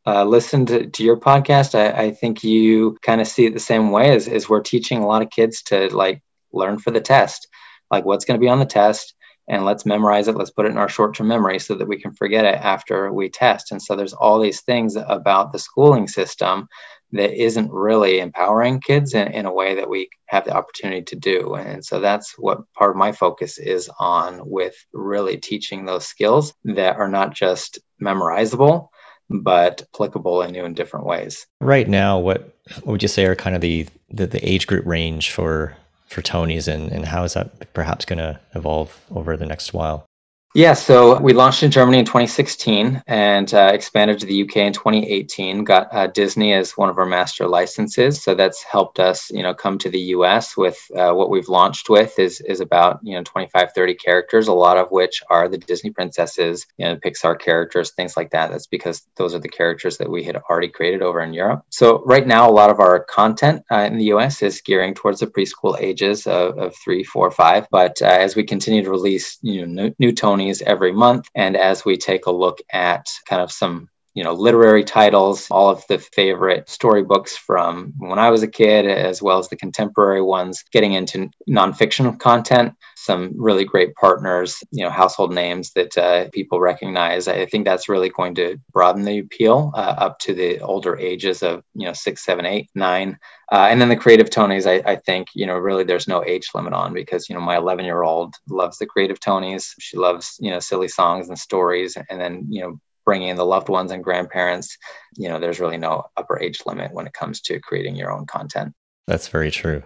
uh, 0.05 0.23
listened 0.23 0.67
to, 0.67 0.85
to, 0.85 1.03
your 1.03 1.17
podcast, 1.17 1.73
I, 1.73 2.05
I 2.05 2.11
think 2.11 2.43
you 2.43 2.99
kind 3.01 3.19
of 3.19 3.27
see 3.27 3.47
it 3.47 3.53
the 3.55 3.59
same 3.59 3.89
way 3.89 4.11
as, 4.11 4.27
as 4.27 4.47
we're 4.47 4.61
teaching 4.61 4.99
a 4.99 5.07
lot 5.07 5.23
of 5.23 5.31
kids 5.31 5.63
to 5.63 5.87
like 5.95 6.21
learn 6.53 6.77
for 6.77 6.91
the 6.91 7.01
test, 7.01 7.47
like 7.89 8.05
what's 8.05 8.25
going 8.25 8.39
to 8.39 8.43
be 8.43 8.49
on 8.49 8.59
the 8.59 8.65
test 8.65 9.15
and 9.51 9.65
let's 9.65 9.85
memorize 9.85 10.29
it. 10.29 10.37
Let's 10.37 10.49
put 10.49 10.65
it 10.65 10.71
in 10.71 10.77
our 10.77 10.87
short 10.87 11.13
term 11.13 11.27
memory 11.27 11.59
so 11.59 11.75
that 11.75 11.87
we 11.87 12.01
can 12.01 12.13
forget 12.13 12.45
it 12.45 12.55
after 12.55 13.11
we 13.11 13.29
test. 13.29 13.71
And 13.71 13.81
so 13.81 13.95
there's 13.97 14.13
all 14.13 14.39
these 14.39 14.61
things 14.61 14.95
about 14.95 15.51
the 15.51 15.59
schooling 15.59 16.07
system 16.07 16.69
that 17.11 17.33
isn't 17.33 17.69
really 17.69 18.21
empowering 18.21 18.79
kids 18.79 19.13
in, 19.13 19.27
in 19.27 19.45
a 19.45 19.53
way 19.53 19.75
that 19.75 19.89
we 19.89 20.09
have 20.27 20.45
the 20.45 20.55
opportunity 20.55 21.01
to 21.01 21.17
do. 21.17 21.55
And 21.55 21.83
so 21.83 21.99
that's 21.99 22.39
what 22.39 22.61
part 22.73 22.91
of 22.91 22.95
my 22.95 23.11
focus 23.11 23.57
is 23.57 23.89
on 23.99 24.39
with 24.49 24.73
really 24.93 25.35
teaching 25.35 25.83
those 25.83 26.07
skills 26.07 26.53
that 26.63 26.95
are 26.95 27.09
not 27.09 27.35
just 27.35 27.79
memorizable, 28.01 28.87
but 29.29 29.83
applicable 29.93 30.43
in 30.43 30.53
new 30.53 30.63
and 30.63 30.77
different 30.77 31.05
ways. 31.05 31.45
Right 31.59 31.89
now, 31.89 32.19
what, 32.19 32.57
what 32.75 32.93
would 32.93 33.01
you 33.01 33.09
say 33.09 33.25
are 33.25 33.35
kind 33.35 33.57
of 33.57 33.61
the, 33.61 33.85
the, 34.09 34.27
the 34.27 34.49
age 34.49 34.65
group 34.65 34.85
range 34.85 35.31
for 35.31 35.75
for 36.11 36.21
Tonies 36.21 36.67
and, 36.67 36.91
and 36.91 37.05
how 37.05 37.23
is 37.23 37.33
that 37.33 37.73
perhaps 37.73 38.03
going 38.05 38.19
to 38.19 38.39
evolve 38.53 38.99
over 39.11 39.37
the 39.37 39.45
next 39.45 39.73
while? 39.73 40.05
Yeah, 40.53 40.73
so 40.73 41.17
we 41.17 41.31
launched 41.31 41.63
in 41.63 41.71
Germany 41.71 41.99
in 41.99 42.05
2016 42.05 43.01
and 43.07 43.53
uh, 43.53 43.71
expanded 43.73 44.19
to 44.19 44.25
the 44.25 44.41
UK 44.43 44.57
in 44.57 44.73
2018. 44.73 45.63
Got 45.63 45.87
uh, 45.93 46.07
Disney 46.07 46.51
as 46.51 46.71
one 46.71 46.89
of 46.89 46.97
our 46.97 47.05
master 47.05 47.47
licenses, 47.47 48.21
so 48.21 48.35
that's 48.35 48.61
helped 48.61 48.99
us, 48.99 49.31
you 49.31 49.43
know, 49.43 49.53
come 49.53 49.77
to 49.77 49.89
the 49.89 49.99
US 50.15 50.57
with 50.57 50.77
uh, 50.93 51.13
what 51.13 51.29
we've 51.29 51.47
launched 51.47 51.89
with 51.89 52.19
is 52.19 52.41
is 52.41 52.59
about 52.59 52.99
you 53.01 53.15
know 53.15 53.23
25, 53.23 53.71
30 53.71 53.93
characters, 53.93 54.49
a 54.49 54.53
lot 54.53 54.75
of 54.75 54.91
which 54.91 55.23
are 55.29 55.47
the 55.47 55.57
Disney 55.57 55.89
princesses, 55.89 56.67
you 56.77 56.85
know, 56.85 56.97
Pixar 56.97 57.39
characters, 57.39 57.91
things 57.91 58.17
like 58.17 58.31
that. 58.31 58.51
That's 58.51 58.67
because 58.67 59.03
those 59.15 59.33
are 59.33 59.39
the 59.39 59.47
characters 59.47 59.97
that 59.99 60.11
we 60.11 60.21
had 60.21 60.35
already 60.35 60.67
created 60.67 61.01
over 61.01 61.21
in 61.21 61.31
Europe. 61.31 61.63
So 61.69 62.03
right 62.03 62.27
now, 62.27 62.49
a 62.49 62.51
lot 62.51 62.69
of 62.69 62.81
our 62.81 63.05
content 63.05 63.63
uh, 63.71 63.87
in 63.89 63.97
the 63.97 64.11
US 64.15 64.41
is 64.41 64.59
gearing 64.59 64.95
towards 64.95 65.21
the 65.21 65.27
preschool 65.27 65.79
ages 65.79 66.27
of, 66.27 66.59
of 66.59 66.75
three, 66.75 67.05
four, 67.05 67.31
five. 67.31 67.67
But 67.71 68.01
uh, 68.01 68.07
as 68.07 68.35
we 68.35 68.43
continue 68.43 68.83
to 68.83 68.89
release, 68.89 69.37
you 69.41 69.65
know, 69.65 69.83
new, 69.83 69.95
new 69.97 70.11
Tonie 70.11 70.40
every 70.61 70.91
month. 70.91 71.27
And 71.35 71.55
as 71.55 71.85
we 71.85 71.97
take 71.97 72.25
a 72.25 72.31
look 72.31 72.59
at 72.71 73.05
kind 73.27 73.41
of 73.41 73.51
some 73.51 73.89
you 74.13 74.23
know 74.23 74.33
literary 74.33 74.83
titles 74.83 75.47
all 75.49 75.69
of 75.69 75.83
the 75.87 75.97
favorite 75.97 76.69
storybooks 76.69 77.37
from 77.37 77.93
when 77.97 78.19
i 78.19 78.29
was 78.29 78.43
a 78.43 78.47
kid 78.47 78.85
as 78.85 79.21
well 79.21 79.37
as 79.37 79.47
the 79.49 79.55
contemporary 79.55 80.21
ones 80.21 80.63
getting 80.71 80.93
into 80.93 81.29
nonfiction 81.49 82.19
content 82.19 82.73
some 82.95 83.31
really 83.35 83.65
great 83.65 83.93
partners 83.95 84.63
you 84.71 84.83
know 84.83 84.89
household 84.89 85.33
names 85.33 85.71
that 85.73 85.97
uh, 85.97 86.27
people 86.33 86.59
recognize 86.59 87.27
i 87.27 87.45
think 87.45 87.65
that's 87.65 87.89
really 87.89 88.09
going 88.09 88.35
to 88.35 88.57
broaden 88.71 89.03
the 89.03 89.19
appeal 89.19 89.71
uh, 89.75 89.95
up 89.97 90.19
to 90.19 90.33
the 90.33 90.59
older 90.59 90.97
ages 90.97 91.41
of 91.41 91.63
you 91.73 91.85
know 91.85 91.93
six 91.93 92.23
seven 92.23 92.45
eight 92.45 92.69
nine 92.75 93.17
uh, 93.51 93.67
and 93.69 93.81
then 93.81 93.89
the 93.89 93.97
creative 93.97 94.29
Tonies, 94.29 94.65
I, 94.65 94.81
I, 94.89 94.95
think, 94.95 95.27
you 95.35 95.45
know, 95.45 95.57
really 95.57 95.83
there's 95.83 96.07
no 96.07 96.23
age 96.23 96.47
limit 96.55 96.71
on 96.71 96.93
because, 96.93 97.27
you 97.27 97.35
know, 97.35 97.41
my 97.41 97.57
11 97.57 97.83
year 97.83 98.01
old 98.01 98.33
loves 98.47 98.77
the 98.77 98.85
creative 98.85 99.19
Tonies. 99.19 99.75
She 99.77 99.97
loves, 99.97 100.37
you 100.39 100.51
know, 100.51 100.59
silly 100.59 100.87
songs 100.87 101.27
and 101.27 101.37
stories. 101.37 101.97
And 102.09 102.21
then, 102.21 102.47
you 102.49 102.61
know, 102.61 102.79
bringing 103.05 103.29
in 103.29 103.37
the 103.37 103.45
loved 103.45 103.69
ones 103.69 103.91
and 103.91 104.03
grandparents, 104.03 104.77
you 105.15 105.29
know, 105.29 105.39
there's 105.39 105.59
really 105.59 105.77
no 105.77 106.03
upper 106.17 106.39
age 106.39 106.61
limit 106.65 106.93
when 106.93 107.07
it 107.07 107.13
comes 107.13 107.41
to 107.41 107.59
creating 107.59 107.95
your 107.95 108.11
own 108.11 108.25
content. 108.25 108.73
That's 109.07 109.27
very 109.27 109.51
true. 109.51 109.83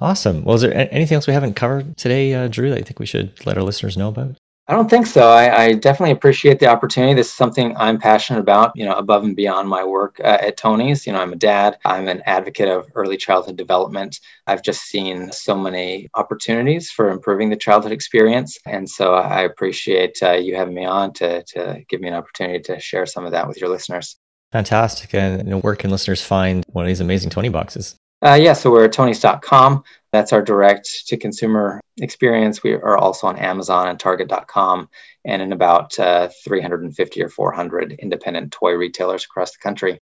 Awesome. 0.00 0.44
Well, 0.44 0.56
is 0.56 0.62
there 0.62 0.74
anything 0.92 1.14
else 1.14 1.26
we 1.26 1.34
haven't 1.34 1.54
covered 1.54 1.96
today, 1.96 2.34
uh, 2.34 2.48
Drew, 2.48 2.70
that 2.70 2.78
you 2.78 2.84
think 2.84 2.98
we 2.98 3.06
should 3.06 3.46
let 3.46 3.56
our 3.56 3.62
listeners 3.62 3.96
know 3.96 4.08
about? 4.08 4.36
I 4.66 4.72
don't 4.72 4.88
think 4.88 5.06
so. 5.06 5.28
I, 5.28 5.64
I, 5.64 5.72
definitely 5.74 6.12
appreciate 6.12 6.58
the 6.58 6.68
opportunity. 6.68 7.12
This 7.12 7.26
is 7.26 7.34
something 7.34 7.76
I'm 7.76 7.98
passionate 7.98 8.40
about, 8.40 8.72
you 8.74 8.86
know, 8.86 8.94
above 8.94 9.22
and 9.22 9.36
beyond 9.36 9.68
my 9.68 9.84
work 9.84 10.18
uh, 10.20 10.38
at 10.40 10.56
Tonies. 10.56 11.06
You 11.06 11.12
know, 11.12 11.20
I'm 11.20 11.34
a 11.34 11.36
dad, 11.36 11.76
I'm 11.84 12.08
an 12.08 12.22
advocate 12.24 12.70
of 12.70 12.86
early 12.94 13.18
childhood 13.18 13.56
development. 13.56 14.20
I've 14.46 14.62
just 14.62 14.84
seen 14.84 15.30
so 15.32 15.54
many 15.54 16.08
opportunities 16.14 16.90
for 16.90 17.10
improving 17.10 17.50
the 17.50 17.56
childhood 17.56 17.92
experience. 17.92 18.56
And 18.64 18.88
so 18.88 19.12
I 19.12 19.42
appreciate 19.42 20.22
uh, 20.22 20.32
you 20.32 20.56
having 20.56 20.74
me 20.74 20.86
on 20.86 21.12
to, 21.14 21.42
to 21.42 21.84
give 21.90 22.00
me 22.00 22.08
an 22.08 22.14
opportunity 22.14 22.60
to 22.60 22.80
share 22.80 23.04
some 23.04 23.26
of 23.26 23.32
that 23.32 23.46
with 23.46 23.60
your 23.60 23.68
listeners. 23.68 24.16
Fantastic. 24.50 25.12
And 25.12 25.62
where 25.62 25.76
can 25.76 25.90
listeners 25.90 26.22
find 26.22 26.64
one 26.68 26.86
of 26.86 26.88
these 26.88 27.00
amazing 27.00 27.28
Tonieboxes? 27.28 27.96
Uh, 28.24 28.34
yeah, 28.34 28.54
so 28.54 28.70
we're 28.70 28.84
at 28.84 28.92
tonies.com. 28.92 29.84
That's 30.10 30.32
our 30.32 30.40
direct 30.40 31.06
to 31.08 31.16
consumer 31.16 31.80
experience. 31.98 32.62
We 32.62 32.72
are 32.72 32.96
also 32.96 33.26
on 33.26 33.36
Amazon 33.36 33.88
and 33.88 34.00
Target.com 34.00 34.88
and 35.26 35.42
in 35.42 35.52
about 35.52 35.98
uh, 35.98 36.30
350 36.44 37.22
or 37.22 37.28
400 37.28 37.92
independent 37.92 38.52
toy 38.52 38.72
retailers 38.72 39.24
across 39.24 39.52
the 39.52 39.58
country. 39.58 39.98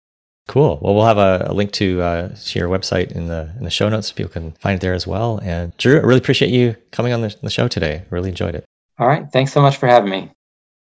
Cool. 0.48 0.80
Well, 0.82 0.96
we'll 0.96 1.06
have 1.06 1.18
a, 1.18 1.48
a 1.50 1.54
link 1.54 1.74
to, 1.74 2.02
uh, 2.02 2.30
to 2.30 2.60
your 2.60 2.70
website 2.70 3.12
in 3.12 3.28
the 3.28 3.54
in 3.58 3.66
the 3.66 3.70
show 3.70 3.90
notes 3.90 4.08
so 4.08 4.16
people 4.16 4.32
can 4.32 4.54
find 4.54 4.78
it 4.78 4.82
there 4.82 4.94
as 4.94 5.06
well. 5.06 5.40
And 5.44 5.76
Drew, 5.78 5.98
I 5.98 6.04
really 6.04 6.20
appreciate 6.20 6.52
you 6.52 6.78
coming 6.92 7.12
on 7.12 7.22
the, 7.22 7.36
the 7.44 7.50
show 7.50 7.68
today. 7.68 8.06
Really 8.10 8.30
enjoyed 8.30 8.56
it. 8.56 8.64
All 8.98 9.08
right. 9.08 9.30
Thanks 9.32 9.52
so 9.52 9.62
much 9.62 9.76
for 9.76 9.88
having 9.88 10.10
me. 10.10 10.32